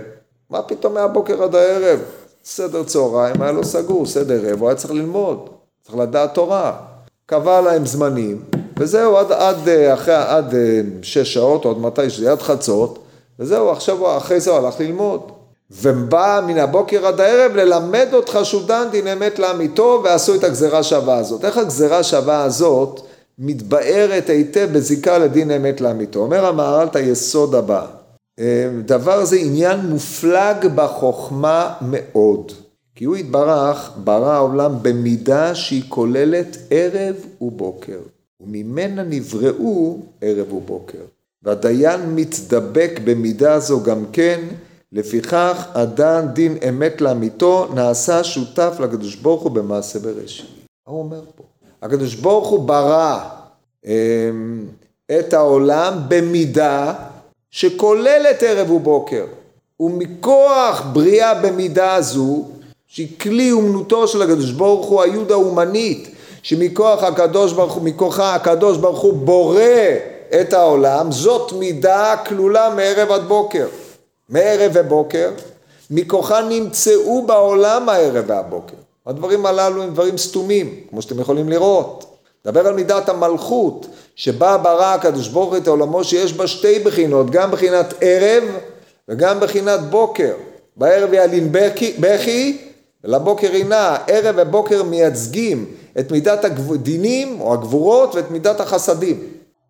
מה 0.49 0.61
פתאום 0.61 0.93
מהבוקר 0.93 1.43
עד 1.43 1.55
הערב? 1.55 1.99
סדר 2.45 2.83
צהריים 2.83 3.41
היה 3.41 3.51
לו 3.51 3.63
סגור, 3.63 4.05
סדר 4.05 4.45
ערב, 4.45 4.59
הוא 4.59 4.69
היה 4.69 4.75
צריך 4.75 4.93
ללמוד, 4.93 5.49
צריך 5.81 5.97
לדעת 5.97 6.33
תורה. 6.33 6.73
קבע 7.25 7.61
להם 7.61 7.85
זמנים, 7.85 8.41
וזהו, 8.79 9.17
עד, 9.17 9.31
עד, 9.31 9.69
אחרי, 9.93 10.15
עד 10.15 10.55
שש 11.01 11.33
שעות, 11.33 11.65
או 11.65 11.71
עד 11.71 11.77
מתי 11.77 12.09
שזה, 12.09 12.31
עד 12.31 12.41
חצות, 12.41 12.99
וזהו, 13.39 13.71
עכשיו 13.71 14.17
אחרי 14.17 14.39
זה 14.39 14.51
הוא 14.51 14.59
הלך 14.59 14.79
ללמוד. 14.79 15.31
ובא 15.71 16.41
מן 16.47 16.57
הבוקר 16.57 17.07
עד 17.07 17.21
הערב 17.21 17.55
ללמד 17.55 18.07
אותך 18.13 18.39
שהוא 18.43 18.61
דן 18.67 18.87
דין 18.91 19.07
אמת 19.07 19.39
לאמיתו, 19.39 20.01
ועשו 20.03 20.35
את 20.35 20.43
הגזרה 20.43 20.83
שווה 20.83 21.17
הזאת. 21.17 21.45
איך 21.45 21.57
הגזרה 21.57 22.03
שווה 22.03 22.43
הזאת? 22.43 23.01
מתבארת 23.43 24.29
היטב 24.29 24.69
בזיקה 24.73 25.17
לדין 25.17 25.51
אמת 25.51 25.81
לאמיתו. 25.81 26.19
אומר 26.19 26.45
המהר"ל 26.45 26.87
את 26.87 26.95
היסוד 26.95 27.55
הבא, 27.55 27.87
אה, 28.39 28.69
דבר 28.85 29.25
זה 29.25 29.35
עניין 29.35 29.79
מופלג 29.79 30.67
בחוכמה 30.75 31.73
מאוד, 31.81 32.51
כי 32.95 33.05
הוא 33.05 33.17
יתברך 33.17 33.91
ברא 34.03 34.31
העולם 34.33 34.75
במידה 34.81 35.55
שהיא 35.55 35.83
כוללת 35.89 36.57
ערב 36.69 37.15
ובוקר, 37.41 37.99
וממנה 38.41 39.03
נבראו 39.03 39.99
ערב 40.21 40.53
ובוקר. 40.53 41.03
והדיין 41.43 42.15
מתדבק 42.15 42.99
במידה 43.03 43.59
זו 43.59 43.83
גם 43.83 44.05
כן, 44.13 44.41
לפיכך 44.91 45.67
הדן 45.73 46.25
דין 46.33 46.57
אמת 46.69 47.01
לאמיתו 47.01 47.67
נעשה 47.73 48.23
שותף 48.23 48.77
לקדוש 48.79 49.15
ברוך 49.15 49.43
הוא 49.43 49.51
במעשה 49.51 49.99
בראשית. 49.99 50.45
מה 50.87 50.93
הוא 50.93 50.99
אומר 50.99 51.21
פה? 51.35 51.43
הקדוש 51.81 52.15
ברוך 52.15 52.47
הוא 52.47 52.59
ברא 52.59 53.19
אמ, 53.85 54.65
את 55.19 55.33
העולם 55.33 55.93
במידה 56.07 56.93
שכוללת 57.51 58.43
ערב 58.43 58.71
ובוקר. 58.71 59.25
ומכוח 59.79 60.83
בריאה 60.93 61.33
במידה 61.33 62.01
זו, 62.01 62.45
שהיא 62.87 63.19
כלי 63.19 63.51
אומנותו 63.51 64.07
של 64.07 64.21
הקדוש 64.21 64.51
ברוך 64.51 64.85
הוא, 64.85 65.01
היוד 65.01 65.31
האומנית, 65.31 66.15
שמכוח 66.43 67.03
הקדוש 67.03 67.53
ברוך 67.53 67.73
הוא, 67.73 67.83
מכוחה 67.83 68.35
הקדוש 68.35 68.77
ברוך 68.77 68.99
הוא 68.99 69.13
בורא 69.13 69.61
את 70.41 70.53
העולם, 70.53 71.11
זאת 71.11 71.51
מידה 71.53 72.15
כלולה 72.27 72.69
מערב 72.75 73.11
עד 73.11 73.23
בוקר. 73.27 73.67
מערב 74.29 74.71
ובוקר, 74.73 75.31
מכוחה 75.91 76.41
נמצאו 76.41 77.25
בעולם 77.27 77.89
הערב 77.89 78.23
והבוקר. 78.27 78.80
הדברים 79.05 79.45
הללו 79.45 79.83
הם 79.83 79.93
דברים 79.93 80.17
סתומים, 80.17 80.75
כמו 80.89 81.01
שאתם 81.01 81.19
יכולים 81.19 81.49
לראות. 81.49 82.05
דבר 82.45 82.67
על 82.67 82.73
מידת 82.73 83.09
המלכות, 83.09 83.87
שבה 84.15 84.57
ברא 84.57 84.93
הקדוש 84.93 85.27
ברוך 85.27 85.49
הוא 85.49 85.57
את 85.57 85.67
עולמו 85.67 86.03
שיש 86.03 86.33
בה 86.33 86.47
שתי 86.47 86.79
בחינות, 86.79 87.29
גם 87.29 87.51
בחינת 87.51 87.93
ערב 88.01 88.43
וגם 89.09 89.39
בחינת 89.39 89.79
בוקר. 89.79 90.33
בערב 90.75 91.09
ילין 91.13 91.51
בכי 91.99 92.57
ולבוקר 93.03 93.51
עינה. 93.51 93.97
ערב 94.07 94.35
ובוקר 94.37 94.83
מייצגים 94.83 95.65
את 95.99 96.11
מידת 96.11 96.45
הדינים 96.45 97.41
או 97.41 97.53
הגבורות 97.53 98.15
ואת 98.15 98.31
מידת 98.31 98.59
החסדים. 98.59 99.19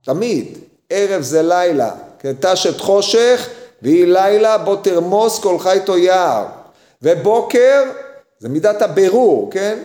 תמיד. 0.06 0.58
ערב 0.90 1.22
זה 1.22 1.42
לילה, 1.42 1.92
תשת 2.40 2.80
חושך 2.80 3.48
והיא 3.82 4.06
לילה 4.06 4.58
בו 4.58 4.76
תרמוס 4.76 5.40
כל 5.40 5.60
חייתו 5.60 5.98
יער. 5.98 6.46
ובוקר 7.02 7.84
זה 8.42 8.50
מידת 8.50 8.82
הבירור, 8.82 9.50
כן? 9.52 9.84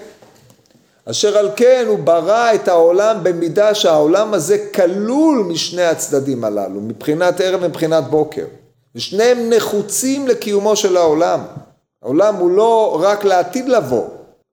אשר 1.05 1.39
על 1.39 1.51
כן 1.57 1.85
הוא 1.89 1.99
ברא 1.99 2.55
את 2.55 2.69
העולם 2.69 3.17
במידה 3.23 3.75
שהעולם 3.75 4.35
הזה 4.35 4.69
כלול 4.75 5.39
משני 5.49 5.83
הצדדים 5.83 6.45
הללו, 6.45 6.81
מבחינת 6.81 7.41
ערב 7.41 7.61
ומבחינת 7.63 8.05
בוקר. 8.05 8.45
ושניהם 8.95 9.51
נחוצים 9.51 10.29
לקיומו 10.29 10.77
של 10.77 10.97
העולם. 10.97 11.41
העולם 12.03 12.35
הוא 12.35 12.51
לא 12.51 12.99
רק 13.03 13.25
לעתיד 13.25 13.69
לבוא, 13.69 14.05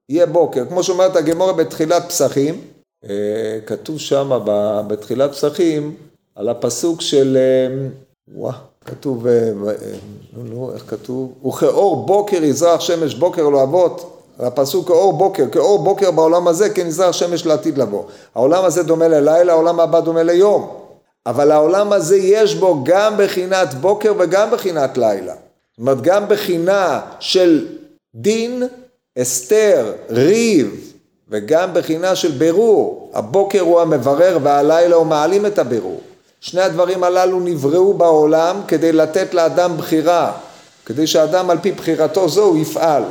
יהיה 0.10 0.26
בוקר. 0.26 0.66
כמו 0.66 0.84
שאומרת 0.84 1.16
הגמורה 1.16 1.54
בתחילת 1.54 2.04
פסחים, 2.08 2.62
אה, 3.10 3.60
כתוב 3.66 4.00
שם 4.00 4.40
בתחילת 4.88 5.32
פסחים 5.32 5.96
על 6.36 6.50
הפסוק 6.50 7.02
של, 7.02 7.38
אה, 7.38 7.88
וואה, 8.36 8.58
כתוב, 8.86 9.28
אה, 9.28 9.52
נו 10.34 10.44
נו, 10.44 10.72
איך 10.74 10.84
כתוב? 10.88 11.34
וכאור 11.48 12.06
בוקר 12.06 12.44
יזרח 12.44 12.80
שמש 12.80 13.16
בוקר 13.16 13.50
לא 13.50 13.64
אבות 13.64 14.14
הפסוק 14.40 14.88
כאור 14.88 15.14
בוקר, 15.14 15.46
כאור 15.52 15.84
בוקר 15.84 16.12
בעולם 16.12 16.48
הזה 16.48 16.70
כן 16.70 16.88
נזרח 16.88 17.12
שמש 17.12 17.46
לעתיד 17.46 17.78
לבוא. 17.78 18.04
העולם 18.36 18.66
הזה 18.66 18.84
דומה 18.84 19.08
ללילה, 19.08 19.54
העולם 19.54 19.80
הבא 19.80 20.00
דומה 20.00 20.24
ליום. 20.24 20.76
אבל 21.26 21.52
העולם 21.52 21.94
הזה 21.94 22.18
יש 22.18 22.56
בו 22.56 22.84
גם 22.84 23.14
בחינת 23.18 23.74
בוקר 23.74 24.14
וגם 24.20 24.52
בחינת 24.52 24.98
לילה. 24.98 25.34
זאת 25.34 25.80
אומרת, 25.80 26.02
גם 26.02 26.24
בחינה 26.28 27.02
של 27.20 27.68
דין, 28.16 28.64
הסתר, 29.18 29.94
ריב, 30.10 30.94
וגם 31.30 31.70
בחינה 31.74 32.16
של 32.16 32.32
בירור. 32.32 33.12
הבוקר 33.14 33.62
הוא 33.62 33.82
המברר 33.82 34.38
והלילה 34.44 34.96
הוא 34.96 35.06
מעלים 35.06 35.46
את 35.46 35.60
הבירור. 35.60 36.02
שני 36.44 36.62
הדברים 36.62 37.04
הללו 37.04 37.40
נבראו 37.40 37.94
בעולם 37.94 38.62
כדי 38.68 38.92
לתת 38.92 39.34
לאדם 39.34 39.78
בחירה, 39.78 40.32
כדי 40.86 41.08
שאדם 41.08 41.50
על 41.50 41.58
פי 41.62 41.72
בחירתו 41.72 42.30
זו 42.30 42.44
הוא 42.44 42.58
יפעל. 42.58 43.04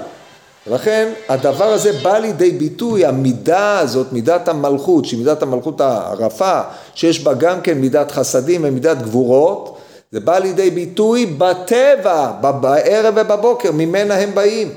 ולכן 0.66 1.12
הדבר 1.28 1.64
הזה 1.64 1.92
בא 1.92 2.18
לידי 2.18 2.50
ביטוי, 2.50 3.06
המידה 3.06 3.78
הזאת, 3.78 4.12
מידת 4.12 4.48
המלכות, 4.48 5.04
שהיא 5.04 5.18
מידת 5.18 5.42
המלכות 5.42 5.80
הרפה, 5.80 6.60
שיש 6.94 7.24
בה 7.24 7.34
גם 7.34 7.60
כן 7.60 7.78
מידת 7.78 8.10
חסדים 8.10 8.60
ומידת 8.64 9.02
גבורות, 9.02 9.78
זה 10.10 10.20
בא 10.20 10.38
לידי 10.38 10.70
ביטוי 10.70 11.26
בטבע, 11.26 12.32
בערב 12.60 13.14
ובבוקר, 13.16 13.72
ממנה 13.72 14.14
הם 14.14 14.34
באים. 14.34 14.68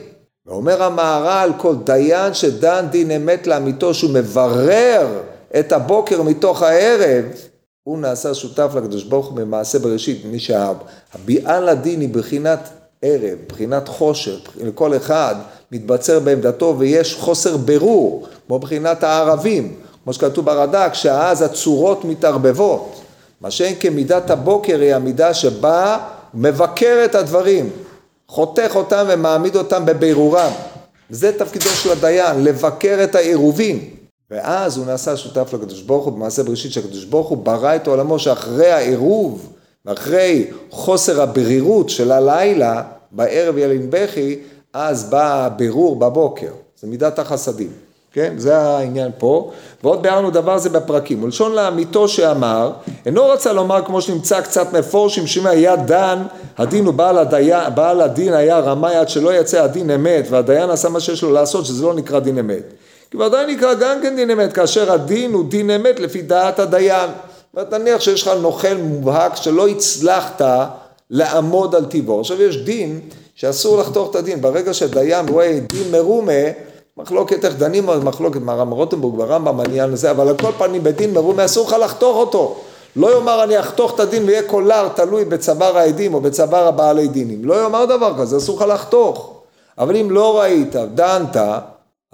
ואומר 0.47 0.83
המהר"ל, 0.83 1.51
כל 1.57 1.75
דיין 1.83 2.33
שדן 2.33 2.85
דין 2.89 3.11
אמת 3.11 3.47
לאמיתו, 3.47 3.93
שהוא 3.93 4.11
מברר 4.11 5.07
את 5.59 5.71
הבוקר 5.71 6.21
מתוך 6.21 6.61
הערב, 6.61 7.25
הוא 7.85 7.97
נעשה 7.97 8.33
שותף 8.33 8.71
לקדוש 8.75 9.03
ברוך 9.03 9.27
הוא 9.27 9.35
במעשה 9.35 9.79
בראשית, 9.79 10.25
מי 10.25 10.39
שהביאה 10.39 11.59
לדין 11.59 12.01
היא 12.01 12.09
בחינת 12.09 12.69
ערב, 13.01 13.37
בחינת 13.47 13.87
חושר, 13.87 14.37
לכל 14.63 14.97
אחד 14.97 15.35
מתבצר 15.71 16.19
בעמדתו 16.19 16.75
ויש 16.77 17.15
חוסר 17.15 17.57
ברור, 17.57 18.27
כמו 18.47 18.59
בחינת 18.59 19.03
הערבים, 19.03 19.75
כמו 20.03 20.13
שכתוב 20.13 20.45
ברד"ק, 20.45 20.93
שאז 20.93 21.41
הצורות 21.41 22.05
מתערבבות. 22.05 23.01
מה 23.41 23.51
שאין 23.51 23.75
כמידת 23.79 24.29
הבוקר 24.29 24.79
היא 24.79 24.95
המידה 24.95 25.33
שבה 25.33 25.97
מבקר 26.33 27.01
את 27.05 27.15
הדברים, 27.15 27.69
חותך 28.27 28.71
אותם 28.75 29.05
ומעמיד 29.09 29.55
אותם 29.55 29.85
בבירורם. 29.85 30.51
זה 31.09 31.37
תפקידו 31.37 31.69
של 31.69 31.91
הדיין, 31.91 32.43
לבקר 32.43 32.99
את 33.03 33.15
העירובים. 33.15 33.89
ואז 34.31 34.77
הוא 34.77 34.85
נעשה 34.85 35.17
שותף 35.17 35.53
לקדוש 35.53 35.81
ברוך 35.81 36.05
הוא 36.05 36.13
במעשה 36.13 36.43
בראשית 36.43 36.71
שהקדוש 36.71 37.03
ברוך 37.03 37.27
הוא 37.27 37.37
ברא 37.37 37.75
את 37.75 37.87
עולמו 37.87 38.19
שאחרי 38.19 38.71
העירוב 38.71 39.49
ואחרי 39.85 40.47
חוסר 40.71 41.21
הברירות 41.21 41.89
של 41.89 42.11
הלילה, 42.11 42.83
בערב 43.11 43.57
ילין 43.57 43.87
בכי, 43.89 44.39
אז 44.73 45.09
בא 45.09 45.45
הבירור 45.45 45.95
בבוקר, 45.95 46.51
זה 46.79 46.87
מידת 46.87 47.19
החסדים, 47.19 47.69
כן? 48.13 48.33
זה 48.37 48.57
העניין 48.57 49.11
פה. 49.17 49.51
ועוד 49.83 50.03
ביארנו 50.03 50.31
דבר 50.31 50.57
זה 50.57 50.69
בפרקים. 50.69 51.23
ולשון 51.23 51.51
לאמיתו 51.55 52.07
שאמר, 52.07 52.71
אינו 53.05 53.29
רצה 53.29 53.53
לומר 53.53 53.85
כמו 53.85 54.01
שנמצא 54.01 54.41
קצת 54.41 54.73
מפורשים, 54.73 55.27
שאם 55.27 55.47
היה 55.47 55.75
דן, 55.75 56.23
הדין 56.57 56.85
הוא 56.85 56.93
בעל, 56.93 57.17
הדיין, 57.17 57.75
בעל 57.75 58.01
הדין 58.01 58.33
היה 58.33 58.59
רמאי 58.59 58.95
עד 58.95 59.09
שלא 59.09 59.33
יצא 59.33 59.63
הדין 59.63 59.91
אמת, 59.91 60.25
והדיין 60.29 60.69
עשה 60.69 60.89
מה 60.89 60.99
שיש 60.99 61.23
לו 61.23 61.31
לעשות, 61.31 61.65
שזה 61.65 61.83
לא 61.83 61.93
נקרא 61.93 62.19
דין 62.19 62.37
אמת. 62.37 62.73
כי 63.15 63.21
ודאי 63.21 63.55
נקרא 63.55 63.73
גם 63.73 63.97
כן 64.01 64.15
דין 64.15 64.29
אמת, 64.29 64.53
כאשר 64.53 64.91
הדין 64.91 65.33
הוא 65.33 65.45
דין 65.45 65.69
אמת 65.69 65.99
לפי 65.99 66.21
דעת 66.21 66.59
הדיין. 66.59 67.09
נניח 67.71 68.01
שיש 68.01 68.21
לך 68.21 68.31
נוכל 68.41 68.73
מובהק 68.73 69.35
שלא 69.35 69.67
הצלחת 69.67 70.41
לעמוד 71.09 71.75
על 71.75 71.85
טיבו. 71.85 72.19
עכשיו 72.19 72.41
יש 72.41 72.57
דין 72.57 72.99
שאסור 73.35 73.77
לחתוך 73.77 74.09
את 74.09 74.15
הדין. 74.15 74.41
ברגע 74.41 74.73
שדיין 74.73 75.29
רואה 75.29 75.59
דין 75.69 75.91
מרומה, 75.91 76.31
מחלוקת 76.97 77.45
איך 77.45 77.55
דנים, 77.55 77.89
מחלוקת 78.03 78.39
מהרם 78.41 78.71
רוטנבורג 78.71 79.19
והרמב"ם 79.19 79.59
העניין 79.59 79.93
הזה, 79.93 80.11
אבל 80.11 80.27
על 80.27 80.37
כל 80.37 80.51
פנים 80.57 80.83
בדין 80.83 81.13
מרומה 81.13 81.45
אסור 81.45 81.67
לך 81.67 81.73
לחתוך 81.73 82.17
אותו. 82.17 82.55
לא 82.95 83.15
יאמר 83.15 83.43
אני 83.43 83.59
אחתוך 83.59 83.95
את 83.95 83.99
הדין 83.99 84.25
ויהיה 84.25 84.43
קולר 84.43 84.87
תלוי 84.95 85.25
בצוואר 85.25 85.77
העדים 85.77 86.13
או 86.13 86.21
בצוואר 86.21 86.67
הבעלי 86.67 87.07
דינים. 87.07 87.45
לא 87.45 87.63
יאמר 87.63 87.85
דבר 87.85 88.13
כזה, 88.17 88.37
אסור 88.37 88.55
לך 88.57 88.65
לחתוך. 88.67 89.31
אבל 89.77 89.97
אם 89.97 90.11
לא 90.11 90.39
ראית, 90.39 90.75
דנת, 90.75 91.37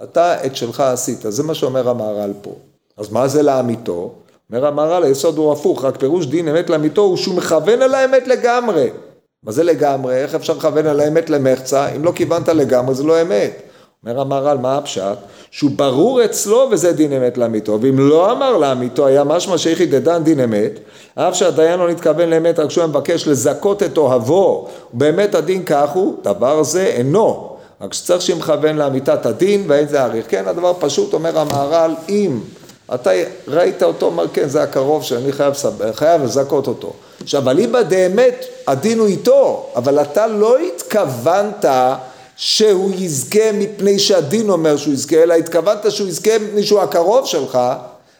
אתה 0.02 0.46
את 0.46 0.56
שלך 0.56 0.80
עשית. 0.80 1.18
זה 1.28 1.42
מה 1.42 1.54
שאומר 1.54 1.88
המהר"ל 1.88 2.32
פה. 2.42 2.54
אז 2.96 3.12
מה 3.12 3.28
זה 3.28 3.42
לאמיתו? 3.42 4.12
אומר 4.50 4.66
המהר"ל, 4.66 5.04
היסוד 5.04 5.38
הוא 5.38 5.52
הפוך, 5.52 5.84
רק 5.84 5.96
פירוש 5.96 6.26
דין 6.26 6.48
אמת 6.48 6.70
לאמיתו 6.70 7.02
הוא 7.02 7.16
שהוא 7.16 7.34
מכוון 7.34 7.82
על 7.82 7.94
האמת 7.94 8.28
לגמרי. 8.28 8.90
מה 9.42 9.52
זה 9.52 9.64
לגמרי? 9.64 10.14
איך 10.14 10.34
אפשר 10.34 10.52
לכוון 10.52 10.86
על 10.86 11.00
האמת 11.00 11.30
למחצה? 11.30 11.88
אם 11.88 12.04
לא 12.04 12.12
כיוונת 12.14 12.48
לגמרי 12.48 12.94
זה 12.94 13.04
לא 13.04 13.22
אמת. 13.22 13.62
אומר 14.06 14.20
המהר"ל, 14.20 14.58
מה 14.58 14.78
הפשט? 14.78 15.18
שהוא 15.50 15.70
ברור 15.76 16.24
אצלו 16.24 16.68
וזה 16.70 16.92
דין 16.92 17.12
אמת 17.12 17.38
לאמיתו, 17.38 17.78
ואם 17.80 17.98
לא 17.98 18.32
אמר 18.32 18.56
לאמיתו 18.56 19.06
היה 19.06 19.24
משמע 19.24 19.58
שאיכי 19.58 19.86
דדן 19.86 20.24
דין 20.24 20.40
אמת, 20.40 20.78
אף 21.14 21.34
שהדיין 21.34 21.78
לא 21.78 21.90
נתכוון 21.90 22.30
לאמת, 22.30 22.58
רק 22.58 22.70
שהוא 22.70 22.86
מבקש 22.86 23.28
לזכות 23.28 23.82
את 23.82 23.98
אוהבו, 23.98 24.68
ובאמת 24.94 25.34
הדין 25.34 25.64
כך 25.64 25.90
הוא, 25.90 26.14
דבר 26.22 26.62
זה 26.62 26.86
אינו, 26.86 27.51
רק 27.82 27.94
שצריך 27.94 28.22
שמכוון 28.22 28.76
לאמיתת 28.76 29.26
הדין 29.26 29.64
ואין 29.68 29.88
זה 29.88 30.04
אריך. 30.04 30.26
כן, 30.28 30.48
הדבר 30.48 30.72
פשוט, 30.80 31.14
אומר 31.14 31.38
המהר"ל, 31.38 31.94
אם 32.08 32.40
אתה 32.94 33.10
ראית 33.48 33.82
אותו, 33.82 34.06
אומר 34.06 34.28
כן, 34.32 34.48
זה 34.48 34.62
הקרוב 34.62 35.02
שאני 35.02 35.32
חייב, 35.32 35.54
חייב 35.92 36.22
לזכות 36.22 36.66
אותו. 36.66 36.92
עכשיו, 37.22 37.50
אליבא 37.50 37.82
דאמת, 37.82 38.44
הדין 38.66 38.98
הוא 38.98 39.06
איתו, 39.06 39.66
אבל 39.76 40.02
אתה 40.02 40.26
לא 40.26 40.58
התכוונת 40.58 41.64
שהוא 42.36 42.90
יזכה 42.94 43.52
מפני 43.54 43.98
שהדין 43.98 44.50
אומר 44.50 44.76
שהוא 44.76 44.94
יזכה, 44.94 45.22
אלא 45.22 45.34
התכוונת 45.34 45.92
שהוא 45.92 46.08
יזכה 46.08 46.38
מפני 46.38 46.62
שהוא 46.62 46.80
הקרוב 46.80 47.26
שלך, 47.26 47.58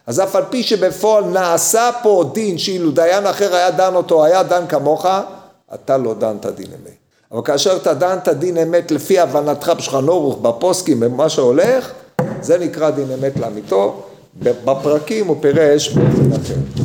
אז 0.07 0.19
אף 0.19 0.35
על 0.35 0.43
פי 0.49 0.63
שבפועל 0.63 1.23
נעשה 1.23 1.89
פה 2.03 2.31
דין 2.33 2.57
שאילו 2.57 2.91
דיין 2.91 3.25
אחר 3.25 3.55
היה 3.55 3.71
דן 3.71 3.95
אותו, 3.95 4.25
היה 4.25 4.43
דן 4.43 4.67
כמוך, 4.67 5.05
אתה 5.73 5.97
לא 5.97 6.13
דנת 6.13 6.45
דין 6.45 6.67
אמת. 6.67 7.02
אבל 7.33 7.41
כאשר 7.45 7.75
אתה 7.75 7.93
דן 7.93 8.17
את 8.23 8.27
הדין 8.27 8.57
אמת 8.57 8.91
לפי 8.91 9.19
הבנתך 9.19 9.71
בשולחן 9.77 10.07
אורוך, 10.07 10.37
בפוסקים, 10.41 10.99
במה 10.99 11.29
שהולך, 11.29 11.91
זה 12.41 12.57
נקרא 12.57 12.89
דין 12.89 13.07
אמת 13.19 13.39
לאמיתו. 13.39 14.03
בפרקים 14.43 15.27
הוא 15.27 15.37
פירש 15.41 15.89
באופן 15.89 16.31
אחר. 16.33 16.82